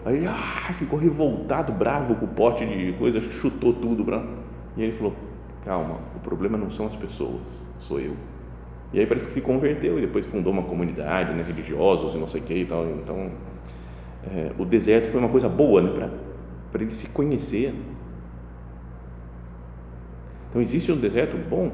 Aí 0.04 0.26
ah, 0.26 0.71
ficou 0.75 0.99
revoltado, 0.99 1.73
bravo 1.73 2.16
com 2.16 2.26
o 2.26 2.28
pote 2.28 2.66
de 2.66 2.93
coisa, 2.93 3.19
chutou 3.19 3.73
tudo. 3.73 4.04
Bravo. 4.04 4.28
E 4.76 4.83
aí 4.83 4.88
ele 4.88 4.93
falou: 4.93 5.14
Calma, 5.64 6.00
o 6.14 6.21
problema 6.21 6.59
não 6.59 6.71
são 6.71 6.87
as 6.87 6.95
pessoas, 6.97 7.66
sou 7.81 7.99
eu. 7.99 8.14
E 8.93 9.00
aí 9.00 9.07
parece 9.07 9.26
que 9.28 9.33
se 9.33 9.40
converteu 9.40 9.97
e 9.99 10.02
depois 10.02 10.26
fundou 10.26 10.52
uma 10.52 10.62
comunidade, 10.62 11.33
né, 11.33 11.43
religiosos 11.43 12.14
e 12.14 12.19
não 12.19 12.28
sei 12.28 12.43
o 12.43 12.45
que 12.45 12.54
e 12.54 12.66
tal. 12.66 12.87
Então, 12.87 13.31
é, 14.33 14.52
o 14.59 14.64
deserto 14.64 15.09
foi 15.09 15.21
uma 15.21 15.28
coisa 15.28 15.49
boa 15.49 15.83
né, 15.83 16.11
para 16.71 16.83
ele 16.83 16.93
se 16.93 17.09
conhecer. 17.09 17.75
Então, 20.50 20.62
existe 20.62 20.93
um 20.93 21.00
deserto 21.00 21.37
bom 21.37 21.73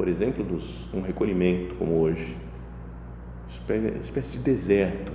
por 0.00 0.08
exemplo, 0.08 0.42
dos, 0.42 0.86
um 0.94 1.02
recolhimento 1.02 1.74
como 1.74 2.00
hoje, 2.00 2.34
espécie 4.02 4.32
de 4.32 4.38
deserto. 4.38 5.12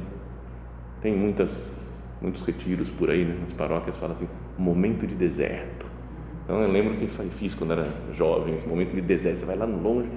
Tem 1.02 1.12
muitas, 1.12 2.08
muitos 2.22 2.44
retiros 2.44 2.92
por 2.92 3.10
aí, 3.10 3.26
né? 3.26 3.36
nas 3.42 3.52
paróquias 3.54 3.98
fala 3.98 4.14
assim, 4.14 4.28
momento 4.58 5.08
de 5.08 5.16
deserto. 5.16 5.88
Então 6.44 6.62
eu 6.62 6.72
lembro 6.72 6.96
que 6.98 7.08
fiz 7.08 7.56
quando 7.56 7.72
era 7.72 7.92
jovem, 8.16 8.60
momento 8.68 8.94
de 8.94 9.02
deserto, 9.02 9.40
você 9.40 9.46
vai 9.46 9.56
lá 9.56 9.66
no 9.66 9.82
longe 9.82 10.08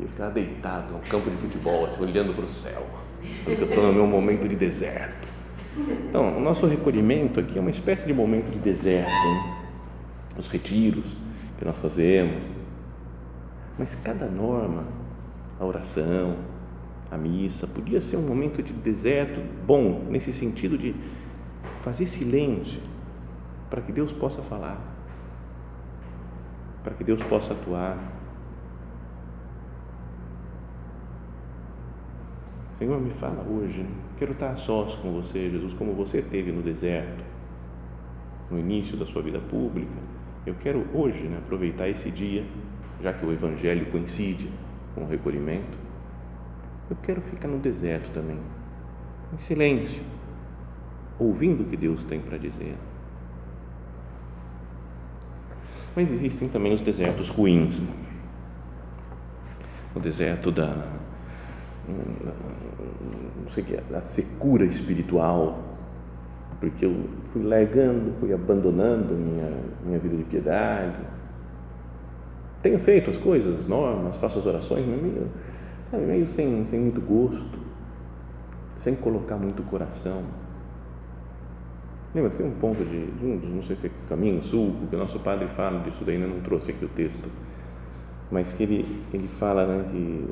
e 0.00 0.02
eu 0.02 0.08
ficava 0.08 0.32
deitado 0.32 0.94
no 0.94 0.98
campo 1.00 1.30
de 1.30 1.36
futebol, 1.36 1.86
assim, 1.86 2.02
olhando 2.02 2.34
para 2.34 2.44
o 2.44 2.48
céu, 2.48 2.84
eu 3.46 3.52
estou 3.52 3.86
no 3.86 3.92
meu 3.92 4.06
momento 4.08 4.48
de 4.48 4.56
deserto. 4.56 5.31
Então, 5.76 6.36
o 6.36 6.40
nosso 6.40 6.66
recolhimento 6.66 7.40
aqui 7.40 7.56
é 7.56 7.60
uma 7.60 7.70
espécie 7.70 8.06
de 8.06 8.12
momento 8.12 8.50
de 8.50 8.58
deserto, 8.58 9.10
os 10.36 10.46
retiros 10.48 11.16
que 11.58 11.64
nós 11.64 11.80
fazemos, 11.80 12.42
mas 13.78 13.94
cada 13.94 14.26
norma, 14.26 14.84
a 15.58 15.64
oração, 15.64 16.36
a 17.10 17.16
missa, 17.16 17.66
podia 17.66 18.00
ser 18.00 18.16
um 18.16 18.26
momento 18.26 18.62
de 18.62 18.72
deserto 18.72 19.40
bom, 19.66 20.06
nesse 20.10 20.32
sentido 20.32 20.76
de 20.76 20.94
fazer 21.82 22.06
silêncio 22.06 22.80
para 23.70 23.80
que 23.80 23.92
Deus 23.92 24.12
possa 24.12 24.42
falar, 24.42 24.78
para 26.84 26.92
que 26.94 27.02
Deus 27.02 27.22
possa 27.22 27.54
atuar. 27.54 27.98
Senhor, 32.78 33.00
me 33.00 33.10
fala 33.10 33.42
hoje, 33.42 33.86
quero 34.18 34.32
estar 34.32 34.50
a 34.50 34.56
sós 34.56 34.94
com 34.96 35.12
você, 35.12 35.50
Jesus, 35.50 35.74
como 35.74 35.92
você 35.92 36.22
teve 36.22 36.50
no 36.50 36.62
deserto, 36.62 37.22
no 38.50 38.58
início 38.58 38.96
da 38.96 39.06
sua 39.06 39.22
vida 39.22 39.38
pública. 39.38 39.92
Eu 40.46 40.54
quero 40.54 40.84
hoje 40.94 41.22
né, 41.24 41.38
aproveitar 41.38 41.88
esse 41.88 42.10
dia 42.10 42.44
já 43.02 43.12
que 43.12 43.26
o 43.26 43.32
Evangelho 43.32 43.86
coincide 43.86 44.48
com 44.94 45.02
o 45.02 45.06
recolhimento, 45.06 45.76
eu 46.88 46.96
quero 47.02 47.20
ficar 47.20 47.48
no 47.48 47.58
deserto 47.58 48.10
também, 48.10 48.38
em 49.32 49.38
silêncio, 49.38 50.02
ouvindo 51.18 51.62
o 51.62 51.66
que 51.66 51.76
Deus 51.76 52.04
tem 52.04 52.20
para 52.20 52.38
dizer. 52.38 52.76
Mas 55.96 56.10
existem 56.10 56.48
também 56.48 56.72
os 56.72 56.80
desertos 56.80 57.28
ruins. 57.28 57.84
O 59.94 60.00
deserto 60.00 60.50
da, 60.50 61.01
não 61.88 63.50
sei 63.50 63.62
o 63.64 63.66
que, 63.66 63.94
a 63.94 64.00
secura 64.00 64.64
espiritual, 64.64 65.58
porque 66.60 66.86
eu 66.86 67.08
fui 67.32 67.42
largando, 67.42 68.12
fui 68.20 68.32
abandonando 68.32 69.14
minha, 69.14 69.50
minha 69.84 69.98
vida 69.98 70.16
de 70.16 70.24
piedade. 70.24 71.02
Tenho 72.62 72.78
feito 72.78 73.10
as 73.10 73.18
coisas, 73.18 73.60
as 73.60 73.66
normas, 73.66 74.16
faço 74.16 74.38
as 74.38 74.46
orações, 74.46 74.86
mas 74.86 75.02
meio, 75.02 75.28
sabe, 75.90 76.04
meio 76.04 76.28
sem, 76.28 76.64
sem 76.66 76.78
muito 76.78 77.00
gosto, 77.00 77.58
sem 78.76 78.94
colocar 78.94 79.36
muito 79.36 79.62
coração. 79.64 80.22
Lembra, 82.14 82.30
tem 82.30 82.46
um 82.46 82.52
ponto 82.52 82.84
de, 82.84 83.08
não 83.22 83.62
sei 83.62 83.74
se 83.74 83.86
é 83.86 83.90
caminho, 84.08 84.42
sulco, 84.42 84.86
que 84.86 84.94
o 84.94 84.98
nosso 84.98 85.18
padre 85.20 85.48
fala 85.48 85.80
disso 85.80 86.04
daí, 86.04 86.18
né? 86.18 86.26
não 86.26 86.40
trouxe 86.42 86.70
aqui 86.70 86.84
o 86.84 86.88
texto, 86.88 87.28
mas 88.30 88.52
que 88.52 88.62
ele, 88.62 89.02
ele 89.12 89.26
fala 89.26 89.66
né, 89.66 89.88
que, 89.90 90.28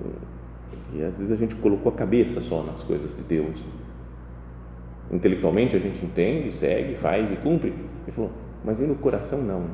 que 0.91 1.03
às 1.03 1.19
vezes 1.19 1.31
a 1.31 1.37
gente 1.37 1.55
colocou 1.57 1.93
a 1.93 1.95
cabeça 1.95 2.41
só 2.41 2.63
nas 2.63 2.83
coisas 2.83 3.15
de 3.17 3.23
Deus, 3.23 3.65
Intelectualmente 5.11 5.75
a 5.75 5.79
gente 5.79 6.05
entende, 6.05 6.53
segue, 6.53 6.95
faz 6.95 7.33
e 7.33 7.37
cumpre. 7.37 7.71
Ele 7.71 8.13
falou, 8.13 8.31
mas 8.65 8.81
aí 8.81 8.87
no 8.87 8.95
coração 8.95 9.43
não. 9.43 9.67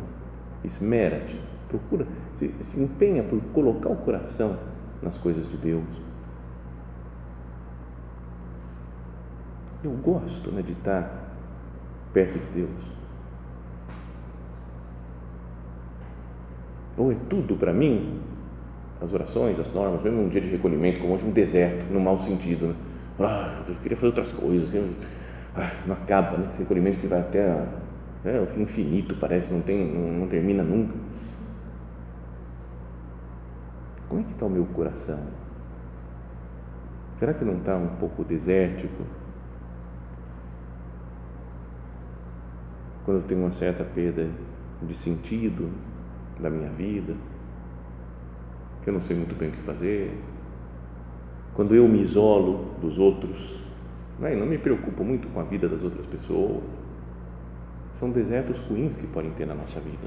Esmera-te, 0.65 1.39
procura, 1.69 2.07
se, 2.35 2.55
se 2.61 2.81
empenha 2.81 3.23
por 3.23 3.41
colocar 3.53 3.91
o 3.91 3.97
coração 3.97 4.59
nas 5.03 5.19
coisas 5.19 5.49
de 5.49 5.57
Deus. 5.59 5.85
Eu 9.85 9.91
gosto 9.93 10.51
né, 10.51 10.63
de 10.63 10.73
estar 10.73 11.37
perto 12.15 12.39
de 12.39 12.63
Deus. 12.63 12.97
Ou 16.97 17.13
é 17.13 17.17
tudo 17.29 17.57
para 17.57 17.75
mim, 17.75 18.23
as 19.01 19.13
orações, 19.13 19.59
as 19.61 19.73
normas, 19.73 20.03
mesmo 20.03 20.23
um 20.23 20.29
dia 20.29 20.41
de 20.41 20.49
recolhimento, 20.49 21.01
como 21.01 21.15
hoje, 21.15 21.27
um 21.27 21.31
deserto, 21.31 21.93
no 21.93 22.01
mau 22.01 22.19
sentido. 22.21 22.69
Né? 22.69 22.75
Ah, 23.21 23.63
eu 23.69 23.75
queria 23.77 23.97
fazer 23.97 24.07
outras 24.09 24.33
coisas, 24.33 24.99
ah, 25.55 25.71
não 25.87 25.95
acaba, 25.95 26.37
né? 26.37 26.49
Esse 26.51 26.59
recolhimento 26.61 26.99
que 26.99 27.07
vai 27.07 27.21
até 27.21 27.67
é, 28.25 28.41
o 28.41 28.47
fim 28.47 28.63
infinito, 28.63 29.17
parece, 29.17 29.53
não, 29.53 29.61
tem, 29.61 29.87
não, 29.87 30.21
não 30.21 30.29
termina 30.29 30.63
nunca. 30.63 30.95
Como 34.09 34.21
é 34.21 34.25
que 34.25 34.33
está 34.33 34.47
o 34.47 34.51
meu 34.51 34.67
coração? 34.67 35.27
Será 37.19 37.33
que 37.33 37.45
não 37.45 37.59
está 37.59 37.77
um 37.77 37.97
pouco 37.97 38.25
desértico? 38.25 39.05
Quando 43.05 43.19
eu 43.19 43.23
tenho 43.23 43.41
uma 43.41 43.53
certa 43.53 43.85
perda 43.85 44.29
de 44.83 44.95
sentido 44.95 45.71
da 46.41 46.51
minha 46.51 46.69
vida, 46.69 47.15
eu 48.87 48.93
não 48.93 49.03
sei 49.03 49.17
muito 49.17 49.35
bem 49.35 49.49
o 49.49 49.53
que 49.53 49.61
fazer, 49.63 50.17
quando 51.55 51.75
eu 51.75 51.89
me 51.89 52.03
isolo 52.03 52.71
dos 52.81 52.99
outros, 52.99 53.65
né? 54.19 54.37
não 54.37 54.47
me 54.47 54.59
preocupo 54.59 55.03
muito 55.03 55.27
com 55.29 55.41
a 55.41 55.43
vida 55.43 55.69
das 55.69 55.83
outras 55.83 56.07
pessoas. 56.07 56.63
São 57.99 58.11
desertos 58.11 58.61
ruins 58.61 58.97
que 58.97 59.07
podem 59.07 59.31
ter 59.31 59.47
na 59.47 59.55
nossa 59.55 59.81
vida. 59.81 60.07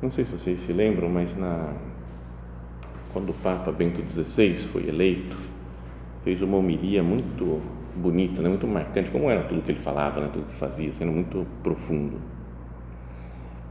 Não 0.00 0.10
sei 0.10 0.24
se 0.24 0.30
vocês 0.30 0.60
se 0.60 0.72
lembram, 0.72 1.08
mas 1.08 1.36
na, 1.36 1.74
quando 3.12 3.30
o 3.30 3.34
Papa 3.34 3.72
Bento 3.72 4.00
XVI 4.08 4.54
foi 4.54 4.88
eleito, 4.88 5.36
fez 6.22 6.40
uma 6.40 6.56
homilia 6.56 7.02
muito 7.02 7.60
bonita, 7.96 8.40
né? 8.40 8.48
muito 8.48 8.66
marcante, 8.66 9.10
como 9.10 9.28
era 9.28 9.42
tudo 9.42 9.62
que 9.62 9.72
ele 9.72 9.80
falava, 9.80 10.20
né? 10.20 10.30
tudo 10.32 10.46
que 10.46 10.54
fazia, 10.54 10.92
sendo 10.92 11.12
muito 11.12 11.46
profundo. 11.62 12.18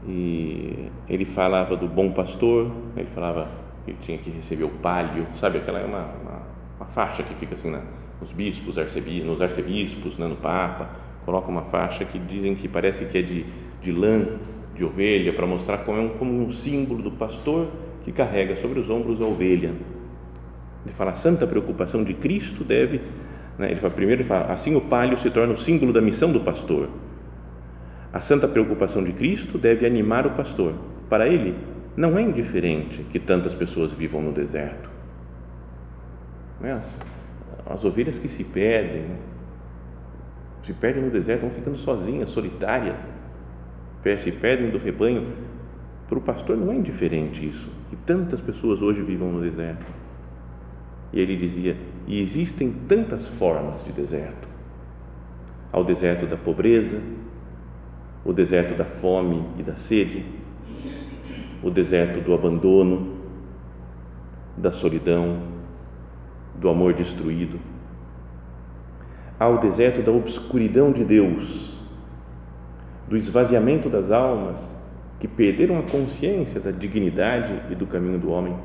E 0.06 0.90
ele 1.08 1.24
falava 1.24 1.76
do 1.76 1.86
bom 1.86 2.10
pastor, 2.10 2.70
ele 2.96 3.08
falava 3.08 3.48
que 3.84 3.92
tinha 3.94 4.18
que 4.18 4.30
receber 4.30 4.64
o 4.64 4.70
palio, 4.70 5.26
sabe? 5.38 5.58
Aquela 5.58 5.80
é 5.80 5.84
uma, 5.84 6.04
uma 6.22 6.50
uma 6.80 6.86
faixa 6.86 7.22
que 7.22 7.34
fica 7.34 7.54
assim 7.54 7.70
na, 7.70 7.82
nos 8.20 8.32
bispos, 8.32 8.78
arcebi, 8.78 9.22
nos 9.22 9.42
arcebispos, 9.42 10.16
né, 10.16 10.26
no 10.26 10.36
Papa, 10.36 10.88
coloca 11.26 11.48
uma 11.48 11.62
faixa 11.62 12.06
que 12.06 12.18
dizem 12.18 12.54
que 12.54 12.66
parece 12.66 13.04
que 13.04 13.18
é 13.18 13.22
de, 13.22 13.44
de 13.82 13.92
lã, 13.92 14.24
de 14.74 14.82
ovelha, 14.82 15.30
para 15.34 15.46
mostrar 15.46 15.78
como, 15.78 15.98
é 15.98 16.00
um, 16.00 16.08
como 16.08 16.32
um 16.32 16.50
símbolo 16.50 17.02
do 17.02 17.10
pastor 17.10 17.68
que 18.02 18.10
carrega 18.10 18.56
sobre 18.56 18.80
os 18.80 18.88
ombros 18.88 19.20
a 19.20 19.26
ovelha. 19.26 19.74
Ele 20.86 20.94
fala, 20.94 21.10
a 21.10 21.14
santa 21.14 21.46
preocupação 21.46 22.02
de 22.02 22.14
Cristo 22.14 22.64
deve, 22.64 23.02
né, 23.58 23.70
ele 23.70 23.78
fala, 23.78 23.92
primeiro 23.92 24.22
ele 24.22 24.28
fala, 24.28 24.46
assim 24.50 24.74
o 24.74 24.80
palio 24.80 25.18
se 25.18 25.30
torna 25.30 25.52
o 25.52 25.58
símbolo 25.58 25.92
da 25.92 26.00
missão 26.00 26.32
do 26.32 26.40
pastor. 26.40 26.88
A 28.12 28.20
santa 28.20 28.48
preocupação 28.48 29.04
de 29.04 29.12
Cristo 29.12 29.58
deve 29.58 29.86
animar 29.86 30.26
o 30.26 30.32
pastor. 30.32 30.74
Para 31.08 31.28
ele, 31.28 31.56
não 31.96 32.18
é 32.18 32.22
indiferente 32.22 33.04
que 33.04 33.18
tantas 33.18 33.54
pessoas 33.54 33.92
vivam 33.92 34.22
no 34.22 34.32
deserto 34.32 35.00
né? 36.60 36.72
as, 36.72 37.02
as 37.66 37.84
ovelhas 37.84 38.18
que 38.18 38.28
se 38.28 38.44
perdem, 38.44 39.02
né? 39.02 39.18
se 40.62 40.74
perdem 40.74 41.02
no 41.02 41.10
deserto, 41.10 41.42
vão 41.42 41.50
ficando 41.50 41.78
sozinhas, 41.78 42.30
solitárias, 42.30 42.96
se 44.18 44.30
perdem 44.30 44.70
do 44.70 44.78
rebanho. 44.78 45.26
Para 46.06 46.18
o 46.18 46.20
pastor 46.20 46.56
não 46.56 46.72
é 46.72 46.74
indiferente 46.74 47.46
isso, 47.46 47.70
que 47.88 47.96
tantas 47.96 48.40
pessoas 48.40 48.82
hoje 48.82 49.00
vivam 49.00 49.30
no 49.32 49.40
deserto. 49.40 49.86
E 51.12 51.20
ele 51.20 51.36
dizia: 51.36 51.76
e 52.06 52.20
existem 52.20 52.72
tantas 52.88 53.28
formas 53.28 53.84
de 53.84 53.92
deserto. 53.92 54.48
Há 55.72 55.78
o 55.78 55.84
deserto 55.84 56.26
da 56.26 56.36
pobreza, 56.36 57.00
o 58.24 58.32
deserto 58.32 58.76
da 58.76 58.84
fome 58.84 59.42
e 59.58 59.62
da 59.62 59.76
sede, 59.76 60.24
o 61.62 61.70
deserto 61.70 62.20
do 62.20 62.34
abandono, 62.34 63.18
da 64.56 64.70
solidão, 64.70 65.42
do 66.54 66.68
amor 66.68 66.92
destruído, 66.92 67.58
ao 69.38 69.58
deserto 69.58 70.02
da 70.02 70.12
obscuridão 70.12 70.92
de 70.92 71.04
Deus, 71.04 71.80
do 73.08 73.16
esvaziamento 73.16 73.88
das 73.88 74.10
almas 74.10 74.76
que 75.18 75.26
perderam 75.26 75.78
a 75.78 75.82
consciência 75.82 76.60
da 76.60 76.70
dignidade 76.70 77.62
e 77.70 77.74
do 77.74 77.86
caminho 77.86 78.18
do 78.18 78.30
homem. 78.30 78.56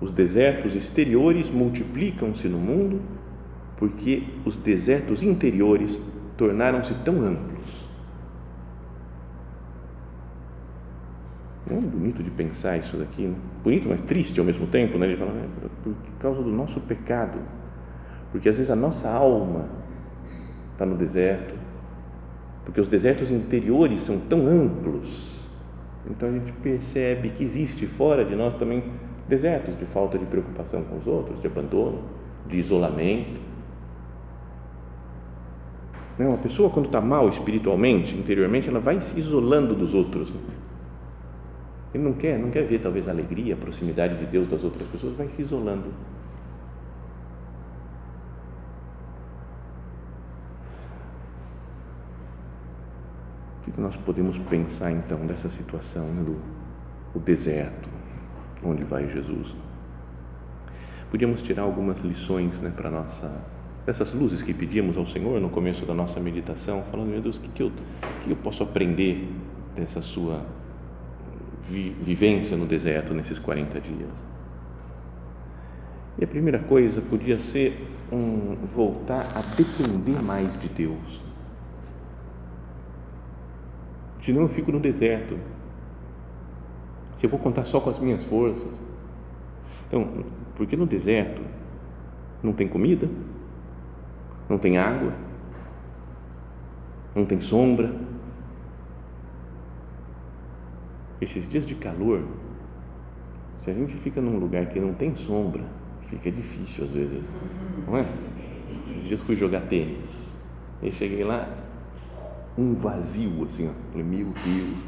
Os 0.00 0.12
desertos 0.12 0.74
exteriores 0.74 1.50
multiplicam-se 1.50 2.48
no 2.48 2.58
mundo 2.58 3.00
porque 3.76 4.24
os 4.44 4.56
desertos 4.56 5.22
interiores 5.22 6.00
tornaram-se 6.40 6.94
tão 7.04 7.20
amplos 7.20 7.90
É 11.68 11.74
bonito 11.74 12.20
de 12.22 12.30
pensar 12.30 12.78
isso 12.78 12.96
daqui, 12.96 13.22
né? 13.22 13.36
bonito, 13.62 13.88
mas 13.88 14.02
triste 14.02 14.40
ao 14.40 14.46
mesmo 14.46 14.66
tempo, 14.66 14.98
né? 14.98 15.06
Ele 15.06 15.16
fala, 15.16 15.30
é, 15.30 15.68
por 15.84 15.94
causa 16.18 16.42
do 16.42 16.50
nosso 16.50 16.80
pecado, 16.80 17.38
porque 18.32 18.48
às 18.48 18.56
vezes 18.56 18.70
a 18.72 18.74
nossa 18.74 19.08
alma 19.08 19.68
está 20.72 20.84
no 20.84 20.96
deserto, 20.96 21.54
porque 22.64 22.80
os 22.80 22.88
desertos 22.88 23.30
interiores 23.30 24.00
são 24.00 24.18
tão 24.18 24.48
amplos, 24.48 25.42
então 26.10 26.28
a 26.28 26.32
gente 26.32 26.52
percebe 26.54 27.30
que 27.30 27.44
existe 27.44 27.86
fora 27.86 28.24
de 28.24 28.34
nós 28.34 28.56
também 28.56 28.82
desertos 29.28 29.78
de 29.78 29.84
falta 29.84 30.18
de 30.18 30.26
preocupação 30.26 30.82
com 30.82 30.98
os 30.98 31.06
outros, 31.06 31.40
de 31.40 31.46
abandono, 31.46 32.02
de 32.48 32.56
isolamento. 32.56 33.49
Né? 36.18 36.26
uma 36.26 36.38
pessoa 36.38 36.70
quando 36.70 36.86
está 36.86 37.00
mal 37.00 37.28
espiritualmente, 37.28 38.16
interiormente, 38.16 38.68
ela 38.68 38.80
vai 38.80 39.00
se 39.00 39.18
isolando 39.18 39.74
dos 39.74 39.94
outros. 39.94 40.30
Né? 40.30 40.40
Ele 41.92 42.04
não 42.04 42.12
quer, 42.12 42.38
não 42.38 42.50
quer 42.50 42.64
ver 42.64 42.80
talvez 42.80 43.08
a 43.08 43.10
alegria, 43.10 43.54
a 43.54 43.56
proximidade 43.56 44.16
de 44.18 44.26
Deus 44.26 44.48
das 44.48 44.62
outras 44.62 44.86
pessoas, 44.86 45.16
vai 45.16 45.28
se 45.28 45.42
isolando. 45.42 45.88
O 53.66 53.72
que 53.72 53.80
nós 53.80 53.96
podemos 53.96 54.38
pensar 54.38 54.90
então 54.92 55.26
dessa 55.26 55.48
situação 55.48 56.04
né, 56.06 56.22
do 56.22 56.36
o 57.12 57.18
deserto, 57.18 57.88
onde 58.64 58.84
vai 58.84 59.08
Jesus? 59.08 59.54
Podíamos 61.10 61.42
tirar 61.42 61.62
algumas 61.62 62.00
lições 62.00 62.60
né, 62.60 62.72
para 62.74 62.88
nossa 62.88 63.44
dessas 63.90 64.12
luzes 64.12 64.40
que 64.40 64.54
pedimos 64.54 64.96
ao 64.96 65.04
Senhor 65.04 65.40
no 65.40 65.50
começo 65.50 65.84
da 65.84 65.92
nossa 65.92 66.20
meditação, 66.20 66.84
falando 66.92 67.08
meu 67.08 67.20
Deus, 67.20 67.36
o 67.36 67.40
que, 67.40 67.48
que, 67.48 67.62
eu, 67.64 67.72
que 68.22 68.30
eu 68.30 68.36
posso 68.36 68.62
aprender 68.62 69.28
dessa 69.74 70.00
sua 70.00 70.46
vivência 71.68 72.56
no 72.56 72.66
deserto 72.66 73.12
nesses 73.12 73.40
40 73.40 73.80
dias. 73.80 74.10
E 76.16 76.22
a 76.22 76.26
primeira 76.26 76.60
coisa 76.60 77.00
podia 77.00 77.36
ser 77.40 77.84
um, 78.12 78.64
voltar 78.64 79.26
a 79.34 79.40
depender 79.56 80.22
mais 80.22 80.56
de 80.56 80.68
Deus. 80.68 81.20
Senão 84.22 84.42
eu 84.42 84.48
fico 84.48 84.70
no 84.70 84.78
deserto. 84.78 85.36
Se 87.18 87.26
eu 87.26 87.30
vou 87.30 87.40
contar 87.40 87.64
só 87.64 87.80
com 87.80 87.90
as 87.90 87.98
minhas 87.98 88.24
forças. 88.24 88.80
Então, 89.88 90.24
porque 90.54 90.76
no 90.76 90.86
deserto 90.86 91.42
não 92.40 92.52
tem 92.52 92.68
comida, 92.68 93.08
não 94.50 94.58
tem 94.58 94.76
água, 94.76 95.14
não 97.14 97.24
tem 97.24 97.40
sombra, 97.40 97.94
esses 101.20 101.48
dias 101.48 101.64
de 101.64 101.76
calor, 101.76 102.24
Se 103.60 103.70
a 103.70 103.74
gente 103.74 103.94
fica 103.94 104.22
num 104.22 104.38
lugar 104.38 104.66
que 104.66 104.80
não 104.80 104.94
tem 104.94 105.14
sombra, 105.14 105.62
fica 106.00 106.32
difícil 106.32 106.84
às 106.84 106.90
vezes, 106.90 107.28
não 107.86 107.96
é? 107.98 108.06
Esses 108.90 109.04
dias 109.04 109.22
fui 109.22 109.36
jogar 109.36 109.60
tênis, 109.62 110.38
e 110.82 110.90
cheguei 110.90 111.22
lá, 111.22 111.46
um 112.56 112.74
vazio 112.74 113.44
assim, 113.44 113.68
ó. 113.68 113.72
Falei, 113.92 114.06
meu 114.06 114.26
Deus. 114.26 114.86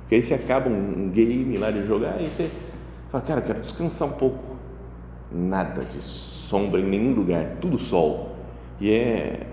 Porque 0.00 0.16
aí 0.16 0.22
você 0.22 0.34
acaba 0.34 0.68
um, 0.68 1.08
game 1.08 1.56
lá 1.56 1.70
de 1.70 1.86
jogar 1.86 2.20
e 2.20 2.28
você 2.28 2.50
fala, 3.08 3.24
cara, 3.24 3.40
quero 3.40 3.60
descansar 3.60 4.08
um 4.08 4.12
pouco. 4.12 4.56
Nada 5.32 5.82
de 5.84 6.00
sombra 6.02 6.80
em 6.80 6.88
nenhum 6.88 7.14
lugar, 7.14 7.56
tudo 7.60 7.78
sol. 7.78 8.39
E 8.80 8.90
é, 8.90 9.46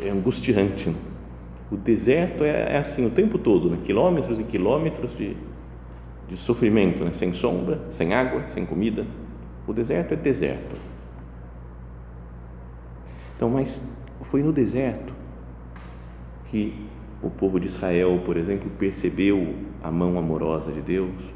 é 0.00 0.10
angustiante. 0.10 0.90
Né? 0.90 0.96
O 1.70 1.76
deserto 1.76 2.44
é, 2.44 2.74
é, 2.74 2.78
assim 2.78 3.06
o 3.06 3.10
tempo 3.10 3.38
todo, 3.38 3.70
né? 3.70 3.78
quilômetros 3.84 4.38
e 4.38 4.44
quilômetros 4.44 5.16
de, 5.16 5.36
de 6.28 6.36
sofrimento, 6.36 7.04
né? 7.04 7.12
sem 7.12 7.32
sombra, 7.32 7.80
sem 7.90 8.12
água, 8.12 8.46
sem 8.48 8.66
comida. 8.66 9.06
O 9.66 9.72
deserto 9.72 10.14
é 10.14 10.16
deserto. 10.16 10.76
Então, 13.36 13.50
mas 13.50 13.96
foi 14.22 14.42
no 14.42 14.52
deserto 14.52 15.12
que 16.46 16.86
o 17.22 17.30
povo 17.30 17.58
de 17.58 17.66
Israel, 17.66 18.20
por 18.24 18.36
exemplo, 18.36 18.70
percebeu 18.78 19.54
a 19.82 19.90
mão 19.90 20.18
amorosa 20.18 20.72
de 20.72 20.80
Deus. 20.80 21.34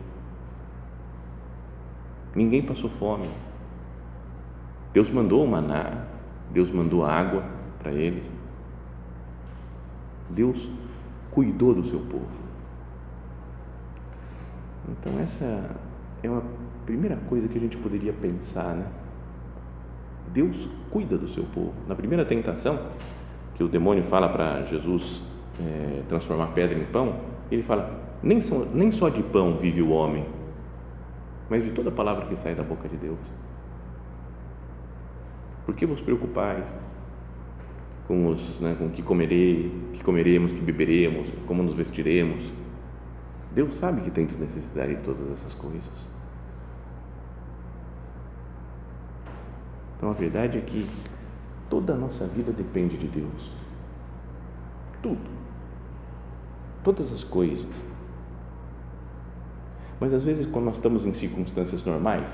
Ninguém 2.35 2.62
passou 2.62 2.88
fome. 2.88 3.29
Deus 4.93 5.11
mandou 5.11 5.45
o 5.45 5.49
maná, 5.49 6.07
Deus 6.52 6.70
mandou 6.70 7.04
água 7.04 7.44
para 7.78 7.92
eles. 7.92 8.30
Deus 10.28 10.70
cuidou 11.30 11.74
do 11.74 11.84
seu 11.84 12.00
povo. 12.00 12.40
Então, 14.88 15.18
essa 15.20 15.76
é 16.22 16.28
uma 16.28 16.42
primeira 16.84 17.16
coisa 17.16 17.48
que 17.48 17.56
a 17.56 17.60
gente 17.60 17.76
poderia 17.76 18.12
pensar, 18.12 18.74
né? 18.74 18.86
Deus 20.32 20.68
cuida 20.90 21.16
do 21.16 21.28
seu 21.28 21.44
povo. 21.44 21.74
Na 21.88 21.94
primeira 21.94 22.24
tentação, 22.24 22.78
que 23.54 23.64
o 23.64 23.68
demônio 23.68 24.02
fala 24.04 24.28
para 24.28 24.64
Jesus 24.66 25.22
é, 25.60 26.02
transformar 26.08 26.48
pedra 26.48 26.78
em 26.78 26.84
pão, 26.84 27.16
ele 27.50 27.62
fala: 27.62 27.90
nem, 28.22 28.40
só, 28.40 28.64
nem 28.72 28.90
só 28.90 29.08
de 29.08 29.22
pão 29.22 29.58
vive 29.58 29.82
o 29.82 29.90
homem, 29.90 30.26
mas 31.48 31.64
de 31.64 31.72
toda 31.72 31.90
palavra 31.90 32.26
que 32.26 32.36
sai 32.36 32.54
da 32.54 32.62
boca 32.62 32.88
de 32.88 32.96
Deus. 32.96 33.18
Por 35.64 35.75
que 35.75 35.87
vos 35.87 36.01
preocupais 36.01 36.64
com, 38.07 38.27
os, 38.29 38.59
né, 38.61 38.75
com 38.79 38.87
o 38.87 38.90
que 38.90 39.03
comerei, 39.03 39.73
que 39.92 40.03
comeremos, 40.03 40.53
que 40.53 40.61
beberemos, 40.61 41.31
como 41.46 41.62
nos 41.62 41.75
vestiremos? 41.75 42.53
Deus 43.53 43.77
sabe 43.77 44.01
que 44.01 44.11
tem 44.11 44.27
necessidade 44.27 44.96
de 44.96 45.03
todas 45.03 45.31
essas 45.33 45.55
coisas. 45.55 46.09
Então 49.96 50.11
a 50.11 50.14
verdade 50.14 50.59
é 50.59 50.61
que 50.61 50.88
toda 51.68 51.94
a 51.94 51.96
nossa 51.96 52.27
vida 52.27 52.53
depende 52.53 52.96
de 52.96 53.07
Deus. 53.07 53.53
Tudo 55.03 55.40
todas 56.83 57.12
as 57.12 57.25
coisas. 57.25 57.66
Mas 59.99 60.14
às 60.14 60.23
vezes, 60.23 60.46
quando 60.46 60.66
nós 60.66 60.77
estamos 60.77 61.05
em 61.05 61.12
circunstâncias 61.12 61.85
normais, 61.85 62.31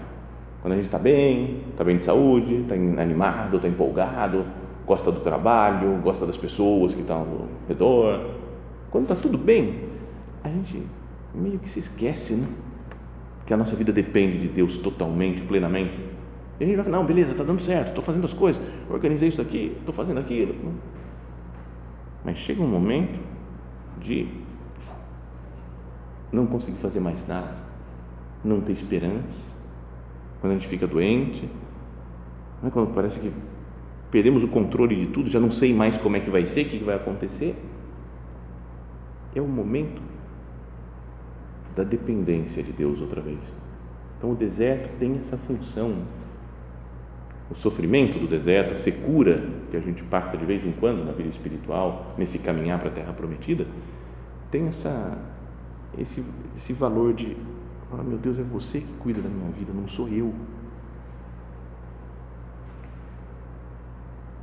quando 0.61 0.73
a 0.73 0.77
gente 0.77 0.87
está 0.87 0.99
bem, 0.99 1.63
está 1.71 1.85
bem 1.85 1.97
de 1.97 2.05
saúde, 2.05 2.63
está 2.63 2.75
animado, 2.75 3.57
está 3.57 3.69
empolgado, 3.69 4.45
gosta 4.87 5.13
do 5.13 5.21
trabalho, 5.21 6.01
gosta 6.03 6.27
das 6.27 6.37
pessoas 6.37 6.95
que 6.95 7.01
estão 7.01 7.19
ao 7.19 7.49
redor, 7.69 8.37
quando 8.91 9.05
está 9.05 9.15
tudo 9.15 9.37
bem, 9.37 9.81
a 10.43 10.49
gente 10.49 10.83
meio 11.35 11.59
que 11.59 11.69
se 11.69 11.79
esquece, 11.79 12.35
né? 12.35 12.49
Que 13.45 13.53
a 13.53 13.57
nossa 13.57 13.77
vida 13.77 13.93
depende 13.93 14.39
de 14.39 14.49
Deus 14.49 14.79
totalmente, 14.79 15.43
plenamente. 15.43 15.99
E 16.59 16.65
a 16.65 16.67
gente 16.67 16.77
vai 16.77 16.85
falar, 16.85 16.99
não, 16.99 17.07
beleza, 17.07 17.33
está 17.33 17.45
dando 17.45 17.61
certo, 17.61 17.89
estou 17.89 18.03
fazendo 18.03 18.25
as 18.25 18.33
coisas, 18.33 18.63
organizei 18.89 19.29
isso 19.29 19.43
aqui, 19.43 19.77
estou 19.79 19.95
fazendo 19.95 20.19
aquilo. 20.19 20.55
Mas 22.25 22.39
chega 22.39 22.63
um 22.63 22.67
momento 22.67 23.21
de 24.01 24.29
não 26.33 26.47
conseguir 26.47 26.79
fazer 26.79 27.01
mais 27.01 27.27
nada, 27.27 27.57
não 28.43 28.61
ter 28.61 28.73
esperança, 28.73 29.55
quando 30.41 30.53
a 30.53 30.57
gente 30.57 30.69
fica 30.69 30.87
doente, 30.87 31.49
não 32.63 32.69
é 32.69 32.71
quando 32.71 32.95
parece 32.95 33.21
que 33.21 33.33
perdemos 34.11 34.43
o 34.43 34.49
controle 34.49 34.95
de 34.97 35.07
tudo, 35.07 35.31
já 35.31 35.41
não 35.41 35.51
sei 35.51 35.75
mais 35.75 35.99
como 35.99 36.17
é 36.17 36.21
que 36.21 36.31
vai 36.31 36.47
ser, 36.47 36.67
o 36.67 36.69
que 36.69 36.79
vai 36.79 36.97
acontecer. 36.97 37.55
É 39.35 39.41
o 39.41 39.47
momento 39.47 40.01
da 41.75 41.85
dependência 41.85 42.63
de 42.63 42.73
Deus 42.73 43.01
outra 43.01 43.21
vez. 43.21 43.39
Então 44.17 44.33
o 44.33 44.35
deserto 44.35 44.99
tem 44.99 45.19
essa 45.19 45.37
função. 45.37 45.95
O 47.51 47.55
sofrimento 47.55 48.19
do 48.19 48.27
deserto, 48.27 48.73
a 48.73 48.77
secura 48.77 49.47
que 49.71 49.77
a 49.77 49.81
gente 49.81 50.03
passa 50.05 50.37
de 50.37 50.45
vez 50.45 50.65
em 50.65 50.73
quando 50.73 51.05
na 51.05 51.13
vida 51.13 51.29
espiritual, 51.29 52.15
nesse 52.17 52.39
caminhar 52.39 52.79
para 52.79 52.89
a 52.89 52.93
terra 52.93 53.13
prometida, 53.13 53.67
tem 54.51 54.67
essa, 54.67 55.19
esse, 55.99 56.25
esse 56.57 56.73
valor 56.73 57.13
de, 57.13 57.37
oh, 57.93 58.03
meu 58.03 58.19
Deus, 58.19 58.39
é 58.39 58.43
você 58.43 58.81
que 58.81 58.93
cuida 58.95 59.21
da 59.21 59.29
minha 59.29 59.51
vida, 59.51 59.73
não 59.73 59.87
sou 59.87 60.09
eu. 60.09 60.35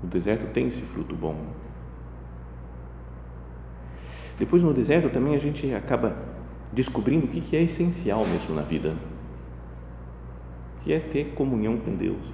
O 0.03 0.07
deserto 0.07 0.51
tem 0.53 0.67
esse 0.67 0.81
fruto 0.81 1.15
bom. 1.15 1.35
Depois 4.37 4.61
no 4.61 4.73
deserto 4.73 5.09
também 5.09 5.35
a 5.35 5.39
gente 5.39 5.73
acaba 5.73 6.15
descobrindo 6.71 7.25
o 7.25 7.29
que 7.29 7.55
é 7.55 7.61
essencial 7.61 8.19
mesmo 8.27 8.55
na 8.55 8.63
vida, 8.63 8.95
que 10.83 10.91
é 10.91 10.99
ter 10.99 11.33
comunhão 11.33 11.77
com 11.77 11.95
Deus. 11.95 12.33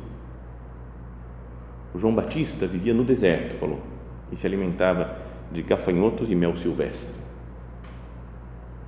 O 1.93 1.99
João 1.99 2.15
Batista 2.15 2.65
vivia 2.65 2.93
no 2.93 3.03
deserto, 3.03 3.55
falou, 3.57 3.81
e 4.31 4.35
se 4.35 4.47
alimentava 4.47 5.17
de 5.51 5.61
gafanhotos 5.61 6.29
e 6.29 6.35
mel 6.35 6.55
silvestre. 6.55 7.28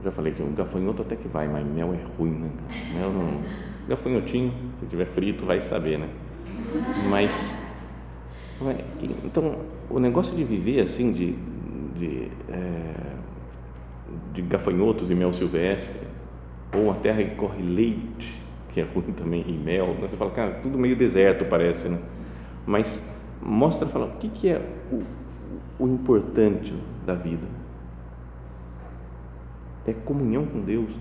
Já 0.04 0.12
falei 0.12 0.34
que 0.34 0.42
um 0.42 0.54
gafanhoto 0.54 1.04
até 1.04 1.16
que 1.16 1.28
vai, 1.28 1.48
mas 1.48 1.66
mel 1.66 1.94
é 1.94 2.00
ruim, 2.18 2.32
né? 2.32 2.50
Mel 2.96 3.12
não. 3.12 3.42
Gafanhotinho, 3.88 4.52
se 4.80 4.86
tiver 4.88 5.06
frito, 5.06 5.46
vai 5.46 5.60
saber, 5.60 6.00
né? 6.00 6.10
Mas. 7.10 7.56
Então, 9.24 9.58
o 9.90 10.00
negócio 10.00 10.36
de 10.36 10.44
viver 10.44 10.82
assim, 10.82 11.12
de, 11.12 11.34
de, 11.96 12.32
é, 12.48 12.94
de 14.34 14.42
gafanhotos 14.44 15.10
e 15.10 15.16
mel 15.16 15.34
silvestre, 15.34 16.00
ou 16.74 16.86
uma 16.86 16.96
terra 16.96 17.24
que 17.24 17.36
corre 17.36 17.62
leite, 17.62 18.42
que 18.70 18.80
é 18.80 18.84
ruim 18.84 19.12
também, 19.14 19.44
e 19.48 19.52
mel, 19.52 19.88
né? 20.00 20.08
você 20.10 20.16
fala, 20.16 20.32
cara, 20.32 20.52
tudo 20.62 20.78
meio 20.78 20.96
deserto 20.96 21.46
parece, 21.46 21.90
né? 21.90 22.00
Mas 22.66 23.04
mostra, 23.42 23.88
fala, 23.88 24.06
o 24.06 24.18
que, 24.18 24.30
que 24.30 24.50
é 24.50 24.62
o, 24.92 25.02
o 25.84 25.88
importante 25.88 26.74
da 27.06 27.16
vida? 27.16 27.61
É 29.86 29.94
comunhão 29.94 30.46
com 30.46 30.62
Deus. 30.62 30.92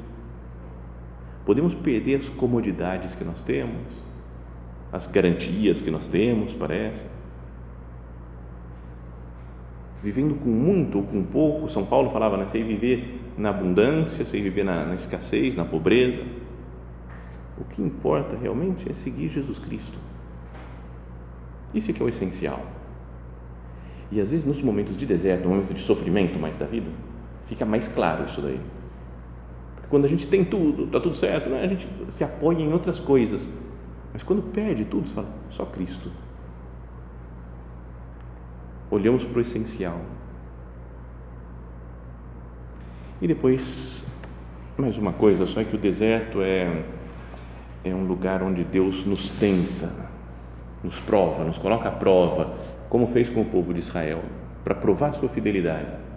Podemos 1.44 1.74
perder 1.74 2.20
as 2.20 2.28
comodidades 2.28 3.14
que 3.14 3.24
nós 3.24 3.42
temos, 3.42 3.82
as 4.92 5.06
garantias 5.06 5.80
que 5.80 5.90
nós 5.90 6.08
temos, 6.08 6.54
parece. 6.54 7.06
Vivendo 10.02 10.34
com 10.34 10.48
muito 10.48 10.98
ou 10.98 11.04
com 11.04 11.22
pouco, 11.22 11.68
São 11.68 11.84
Paulo 11.84 12.10
falava, 12.10 12.36
né? 12.36 12.46
Sei 12.46 12.62
viver 12.62 13.20
na 13.36 13.50
abundância, 13.50 14.24
sei 14.24 14.40
viver 14.40 14.64
na, 14.64 14.86
na 14.86 14.94
escassez, 14.94 15.56
na 15.56 15.64
pobreza. 15.64 16.22
O 17.58 17.64
que 17.64 17.82
importa 17.82 18.36
realmente 18.36 18.90
é 18.90 18.94
seguir 18.94 19.28
Jesus 19.28 19.58
Cristo. 19.58 19.98
Isso 21.74 21.90
é 21.90 21.94
que 21.94 22.02
é 22.02 22.04
o 22.04 22.08
essencial. 22.08 22.60
E 24.10 24.20
às 24.20 24.30
vezes 24.30 24.46
nos 24.46 24.60
momentos 24.60 24.96
de 24.96 25.06
deserto, 25.06 25.44
no 25.44 25.50
momento 25.50 25.74
de 25.74 25.80
sofrimento 25.80 26.38
mais 26.38 26.56
da 26.56 26.66
vida, 26.66 26.90
fica 27.50 27.66
mais 27.66 27.88
claro 27.88 28.24
isso 28.26 28.40
daí. 28.40 28.60
Porque 29.74 29.88
quando 29.88 30.04
a 30.04 30.08
gente 30.08 30.28
tem 30.28 30.44
tudo, 30.44 30.84
está 30.84 31.00
tudo 31.00 31.16
certo, 31.16 31.50
né? 31.50 31.64
a 31.64 31.66
gente 31.66 31.86
se 32.08 32.22
apoia 32.22 32.60
em 32.60 32.72
outras 32.72 33.00
coisas. 33.00 33.50
Mas 34.12 34.22
quando 34.22 34.40
perde 34.40 34.84
tudo, 34.84 35.08
você 35.08 35.14
fala, 35.14 35.28
só 35.50 35.64
Cristo. 35.66 36.10
Olhamos 38.88 39.24
para 39.24 39.38
o 39.38 39.40
essencial. 39.40 40.00
E 43.20 43.26
depois, 43.26 44.06
mais 44.78 44.96
uma 44.96 45.12
coisa, 45.12 45.44
só 45.44 45.60
é 45.60 45.64
que 45.64 45.74
o 45.74 45.78
deserto 45.78 46.40
é, 46.40 46.84
é 47.84 47.92
um 47.92 48.06
lugar 48.06 48.44
onde 48.44 48.62
Deus 48.62 49.04
nos 49.04 49.28
tenta, 49.28 49.92
nos 50.84 51.00
prova, 51.00 51.44
nos 51.44 51.58
coloca 51.58 51.88
à 51.88 51.92
prova, 51.92 52.54
como 52.88 53.08
fez 53.08 53.28
com 53.28 53.42
o 53.42 53.44
povo 53.44 53.74
de 53.74 53.80
Israel, 53.80 54.22
para 54.62 54.74
provar 54.74 55.12
sua 55.12 55.28
fidelidade 55.28 56.09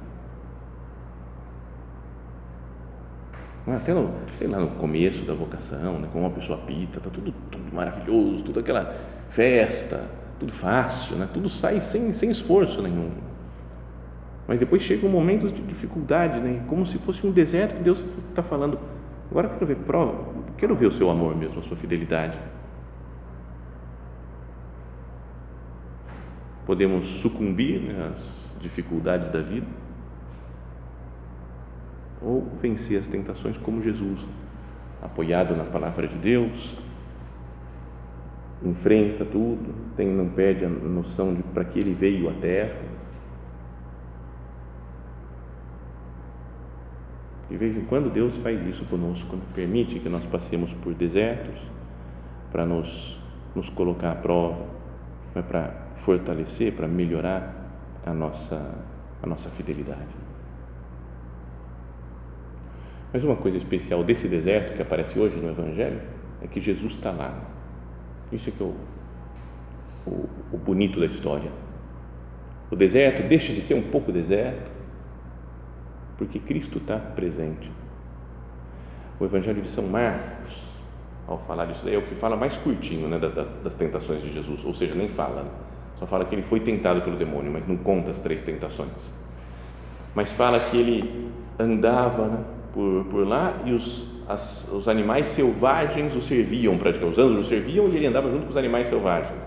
Até 3.65 3.93
no, 3.93 4.13
sei 4.33 4.47
lá, 4.47 4.59
no 4.59 4.67
começo 4.71 5.23
da 5.23 5.33
vocação, 5.33 5.97
né, 5.97 6.09
como 6.11 6.25
uma 6.25 6.33
pessoa 6.33 6.57
pita, 6.59 6.97
está 6.97 7.09
tudo, 7.09 7.33
tudo 7.49 7.73
maravilhoso, 7.73 8.43
tudo 8.43 8.59
aquela 8.59 8.93
festa, 9.29 10.05
tudo 10.37 10.51
fácil, 10.51 11.15
né, 11.15 11.29
tudo 11.33 11.47
sai 11.47 11.79
sem, 11.79 12.11
sem 12.11 12.29
esforço 12.29 12.81
nenhum. 12.81 13.09
Mas 14.45 14.59
depois 14.59 14.81
chega 14.81 15.07
um 15.07 15.09
momento 15.09 15.49
de 15.49 15.61
dificuldade, 15.61 16.41
né, 16.41 16.65
como 16.67 16.85
se 16.85 16.97
fosse 16.97 17.25
um 17.25 17.31
deserto 17.31 17.75
que 17.75 17.83
Deus 17.83 18.03
está 18.29 18.43
falando. 18.43 18.77
Agora 19.31 19.47
quero 19.47 19.65
ver, 19.65 19.77
prova, 19.77 20.13
quero 20.57 20.75
ver 20.75 20.87
o 20.87 20.91
seu 20.91 21.09
amor 21.09 21.33
mesmo, 21.33 21.61
a 21.61 21.63
sua 21.63 21.77
fidelidade. 21.77 22.37
Podemos 26.65 27.07
sucumbir 27.07 27.79
né, 27.79 28.11
às 28.13 28.57
dificuldades 28.59 29.29
da 29.29 29.39
vida 29.39 29.67
ou 32.23 32.47
vencer 32.61 32.99
as 32.99 33.07
tentações 33.07 33.57
como 33.57 33.81
Jesus, 33.81 34.25
apoiado 35.01 35.55
na 35.55 35.65
palavra 35.65 36.07
de 36.07 36.15
Deus, 36.15 36.75
enfrenta 38.63 39.25
tudo, 39.25 39.73
tem, 39.95 40.07
não 40.07 40.29
perde 40.29 40.65
a 40.65 40.69
noção 40.69 41.33
de 41.33 41.43
para 41.43 41.65
que 41.65 41.79
ele 41.79 41.93
veio 41.93 42.29
à 42.29 42.33
Terra. 42.33 42.79
De 47.49 47.57
vez 47.57 47.75
em 47.77 47.85
quando 47.85 48.11
Deus 48.11 48.37
faz 48.37 48.65
isso 48.65 48.85
conosco, 48.85 49.35
né? 49.35 49.43
permite 49.53 49.99
que 49.99 50.09
nós 50.09 50.25
passemos 50.25 50.73
por 50.73 50.93
desertos 50.93 51.61
para 52.51 52.65
nos, 52.65 53.21
nos 53.53 53.69
colocar 53.69 54.11
à 54.11 54.15
prova, 54.15 54.65
é 55.35 55.41
para 55.41 55.87
fortalecer, 55.95 56.73
para 56.73 56.87
melhorar 56.87 57.53
a 58.05 58.13
nossa, 58.13 58.85
a 59.21 59.27
nossa 59.27 59.49
fidelidade. 59.49 60.32
Mas 63.13 63.23
uma 63.23 63.35
coisa 63.35 63.57
especial 63.57 64.03
desse 64.03 64.27
deserto 64.27 64.73
que 64.73 64.81
aparece 64.81 65.19
hoje 65.19 65.37
no 65.37 65.51
Evangelho 65.51 66.01
é 66.41 66.47
que 66.47 66.59
Jesus 66.59 66.93
está 66.93 67.11
lá. 67.11 67.29
Né? 67.29 67.45
Isso 68.31 68.49
é 68.49 68.51
que 68.51 68.61
é 68.61 68.65
o, 68.65 68.75
o, 70.07 70.29
o 70.51 70.57
bonito 70.57 70.99
da 70.99 71.05
história. 71.05 71.51
O 72.71 72.75
deserto 72.75 73.21
deixa 73.21 73.53
de 73.53 73.61
ser 73.61 73.75
um 73.75 73.83
pouco 73.83 74.11
deserto 74.11 74.71
porque 76.17 76.39
Cristo 76.39 76.79
está 76.79 76.97
presente. 76.97 77.71
O 79.19 79.25
Evangelho 79.25 79.61
de 79.61 79.69
São 79.69 79.87
Marcos, 79.87 80.69
ao 81.27 81.37
falar 81.37 81.65
disso, 81.67 81.87
é 81.87 81.95
o 81.97 82.01
que 82.01 82.15
fala 82.15 82.35
mais 82.35 82.57
curtinho 82.57 83.07
né, 83.07 83.19
das 83.63 83.75
tentações 83.75 84.23
de 84.23 84.33
Jesus, 84.33 84.65
ou 84.65 84.73
seja, 84.73 84.95
nem 84.95 85.07
fala, 85.07 85.43
né? 85.43 85.51
só 85.99 86.07
fala 86.07 86.25
que 86.25 86.33
ele 86.33 86.41
foi 86.41 86.59
tentado 86.59 87.01
pelo 87.01 87.15
demônio, 87.15 87.51
mas 87.51 87.67
não 87.67 87.77
conta 87.77 88.11
as 88.11 88.19
três 88.19 88.41
tentações. 88.41 89.13
Mas 90.15 90.31
fala 90.31 90.59
que 90.59 90.77
ele 90.77 91.31
andava 91.59 92.27
né, 92.27 92.45
por, 92.73 93.05
por 93.05 93.27
lá 93.27 93.61
e 93.63 93.71
os, 93.71 94.05
as, 94.27 94.67
os 94.73 94.87
animais 94.87 95.27
selvagens 95.27 96.15
o 96.15 96.21
serviam 96.21 96.77
praticamente, 96.77 97.19
os 97.19 97.25
anjos 97.25 97.45
o 97.45 97.49
serviam 97.49 97.87
e 97.87 97.95
ele 97.95 98.07
andava 98.07 98.29
junto 98.29 98.45
com 98.45 98.51
os 98.51 98.57
animais 98.57 98.87
selvagens. 98.87 99.41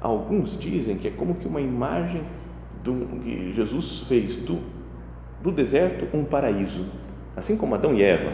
Alguns 0.00 0.58
dizem 0.58 0.96
que 0.96 1.08
é 1.08 1.10
como 1.10 1.34
que 1.34 1.46
uma 1.46 1.60
imagem 1.60 2.22
do, 2.82 3.20
que 3.22 3.52
Jesus 3.52 4.04
fez 4.08 4.36
do, 4.36 4.58
do 5.42 5.52
deserto 5.52 6.06
um 6.16 6.24
paraíso, 6.24 6.86
assim 7.36 7.56
como 7.56 7.74
Adão 7.74 7.94
e 7.94 8.02
Eva. 8.02 8.32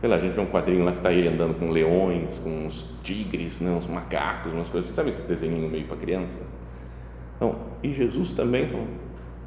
Sei 0.00 0.08
lá, 0.08 0.16
a 0.16 0.18
gente 0.18 0.34
vê 0.34 0.40
um 0.40 0.46
quadrinho 0.46 0.84
lá 0.84 0.92
que 0.92 0.98
está 0.98 1.12
ele 1.12 1.28
andando 1.28 1.58
com 1.58 1.70
leões, 1.70 2.38
com 2.38 2.66
uns 2.66 2.86
tigres, 3.02 3.60
né, 3.60 3.70
uns 3.70 3.86
macacos, 3.86 4.52
umas 4.52 4.68
coisas, 4.68 4.94
sabe 4.94 5.08
esses 5.08 5.24
desenhinhos 5.24 5.70
meio 5.70 5.86
para 5.86 5.96
criança? 5.96 6.38
Então, 7.36 7.56
e 7.82 7.92
Jesus 7.92 8.32
também 8.32 8.68
falou, 8.68 8.86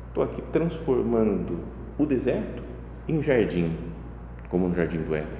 estou 0.07 0.23
aqui 0.23 0.41
transformando 0.51 1.59
o 1.97 2.05
deserto 2.05 2.63
em 3.09 3.23
jardim, 3.23 3.75
como 4.49 4.69
no 4.69 4.75
jardim 4.75 4.99
do 4.99 5.15
Éden. 5.15 5.39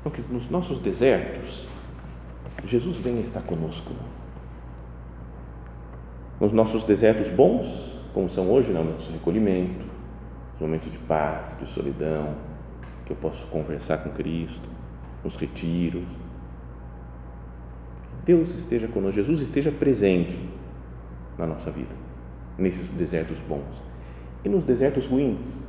Então, 0.00 0.10
que 0.10 0.20
nos 0.32 0.50
nossos 0.50 0.80
desertos, 0.80 1.68
Jesus 2.64 2.96
vem 2.98 3.20
estar 3.20 3.40
conosco. 3.42 3.94
Nos 6.40 6.52
nossos 6.52 6.82
desertos 6.84 7.30
bons, 7.30 8.00
como 8.12 8.28
são 8.28 8.50
hoje, 8.50 8.72
no 8.72 8.84
nosso 8.84 9.12
recolhimento, 9.12 9.84
nos 10.52 10.60
momentos 10.60 10.90
de 10.90 10.98
paz, 10.98 11.56
de 11.58 11.66
solidão, 11.66 12.34
que 13.06 13.12
eu 13.12 13.16
posso 13.16 13.46
conversar 13.46 13.98
com 13.98 14.10
Cristo, 14.10 14.68
nos 15.22 15.36
retiros. 15.36 16.04
Deus 18.24 18.50
esteja 18.54 18.88
conosco, 18.88 19.16
Jesus 19.16 19.40
esteja 19.40 19.70
presente 19.70 20.38
na 21.38 21.46
nossa 21.46 21.70
vida, 21.70 21.94
nesses 22.58 22.88
desertos 22.88 23.40
bons. 23.40 23.82
E 24.44 24.48
nos 24.48 24.64
desertos 24.64 25.06
ruins, 25.06 25.64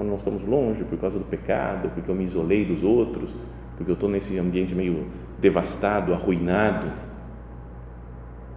quando 0.00 0.12
nós 0.12 0.20
estamos 0.20 0.46
longe 0.46 0.82
por 0.82 0.98
causa 0.98 1.18
do 1.18 1.26
pecado, 1.26 1.90
porque 1.90 2.10
eu 2.10 2.14
me 2.14 2.24
isolei 2.24 2.64
dos 2.64 2.82
outros, 2.82 3.28
porque 3.76 3.90
eu 3.90 3.92
estou 3.92 4.08
nesse 4.08 4.38
ambiente 4.38 4.74
meio 4.74 5.08
devastado, 5.38 6.14
arruinado, 6.14 6.90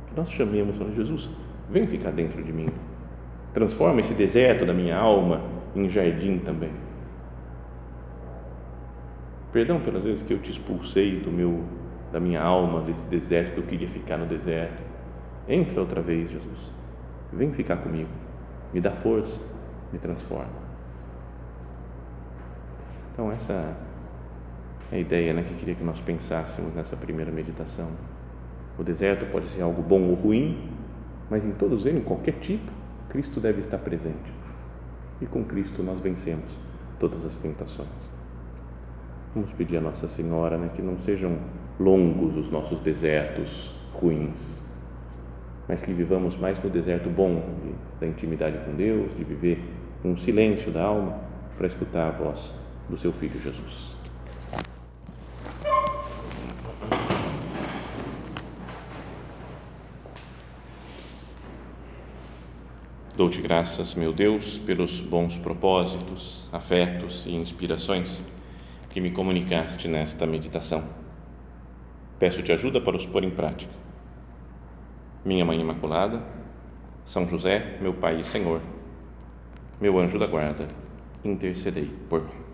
que 0.07 0.15
nós 0.15 0.31
chamemos, 0.31 0.77
Senhor 0.77 0.93
Jesus, 0.93 1.29
vem 1.69 1.85
ficar 1.85 2.11
dentro 2.11 2.41
de 2.41 2.53
mim, 2.53 2.69
transforma 3.53 3.99
esse 3.99 4.13
deserto 4.13 4.65
da 4.65 4.73
minha 4.73 4.95
alma 4.95 5.41
em 5.75 5.89
jardim 5.89 6.37
também. 6.37 6.71
Perdão 9.51 9.81
pelas 9.81 10.05
vezes 10.05 10.25
que 10.25 10.33
eu 10.33 10.39
te 10.39 10.49
expulsei 10.49 11.19
do 11.19 11.29
meu, 11.29 11.61
da 12.09 12.21
minha 12.21 12.41
alma, 12.41 12.79
desse 12.83 13.09
deserto 13.09 13.55
que 13.55 13.57
eu 13.57 13.65
queria 13.65 13.89
ficar 13.89 14.15
no 14.15 14.25
deserto. 14.25 14.81
Entra 15.45 15.81
outra 15.81 16.01
vez, 16.01 16.31
Jesus. 16.31 16.71
Vem 17.33 17.51
ficar 17.51 17.75
comigo. 17.75 18.09
Me 18.73 18.79
dá 18.79 18.91
força, 18.91 19.41
me 19.91 19.99
transforma. 19.99 20.62
Então, 23.13 23.31
essa 23.31 23.77
é 24.91 24.95
a 24.95 24.97
ideia 24.97 25.33
né, 25.35 25.43
que 25.43 25.53
queria 25.53 25.75
que 25.75 25.83
nós 25.83 26.01
pensássemos 26.01 26.73
nessa 26.73 26.97
primeira 26.97 27.31
meditação. 27.31 27.91
O 28.75 28.83
deserto 28.83 29.27
pode 29.31 29.49
ser 29.49 29.61
algo 29.61 29.83
bom 29.83 30.01
ou 30.09 30.15
ruim, 30.15 30.67
mas 31.29 31.45
em 31.45 31.51
todos 31.51 31.85
eles, 31.85 32.01
em 32.01 32.03
qualquer 32.03 32.33
tipo, 32.39 32.71
Cristo 33.09 33.39
deve 33.39 33.61
estar 33.61 33.77
presente. 33.77 34.33
E 35.21 35.27
com 35.27 35.43
Cristo 35.43 35.83
nós 35.83 36.01
vencemos 36.01 36.57
todas 36.99 37.23
as 37.23 37.37
tentações. 37.37 38.09
Vamos 39.35 39.51
pedir 39.53 39.77
a 39.77 39.81
Nossa 39.81 40.07
Senhora 40.07 40.57
né, 40.57 40.71
que 40.73 40.81
não 40.81 40.97
sejam 40.97 41.37
longos 41.79 42.35
os 42.35 42.49
nossos 42.49 42.79
desertos 42.79 43.75
ruins, 43.93 44.75
mas 45.69 45.83
que 45.83 45.93
vivamos 45.93 46.35
mais 46.35 46.61
no 46.63 46.69
deserto 46.69 47.11
bom 47.11 47.43
da 47.99 48.07
intimidade 48.07 48.57
com 48.65 48.73
Deus, 48.73 49.15
de 49.15 49.23
viver 49.23 49.63
um 50.03 50.17
silêncio 50.17 50.71
da 50.71 50.83
alma 50.83 51.15
para 51.55 51.67
escutar 51.67 52.07
a 52.07 52.11
voz 52.11 52.62
do 52.89 52.97
seu 52.97 53.13
Filho 53.13 53.41
Jesus. 53.41 53.93
Dou-te 63.15 63.39
graças, 63.41 63.93
meu 63.93 64.11
Deus, 64.11 64.57
pelos 64.57 64.99
bons 64.99 65.37
propósitos, 65.37 66.49
afetos 66.51 67.27
e 67.27 67.35
inspirações 67.35 68.21
que 68.89 68.99
me 68.99 69.11
comunicaste 69.11 69.87
nesta 69.87 70.25
meditação. 70.25 70.83
Peço-te 72.17 72.51
ajuda 72.51 72.81
para 72.81 72.97
os 72.97 73.05
pôr 73.05 73.23
em 73.23 73.29
prática. 73.29 73.71
Minha 75.23 75.45
Mãe 75.45 75.61
Imaculada, 75.61 76.21
São 77.05 77.27
José, 77.27 77.77
meu 77.79 77.93
Pai 77.93 78.19
e 78.19 78.23
Senhor, 78.23 78.61
meu 79.79 79.99
anjo 79.99 80.17
da 80.17 80.25
guarda, 80.25 80.67
intercedei 81.23 81.89
por 82.09 82.23
mim. 82.23 82.52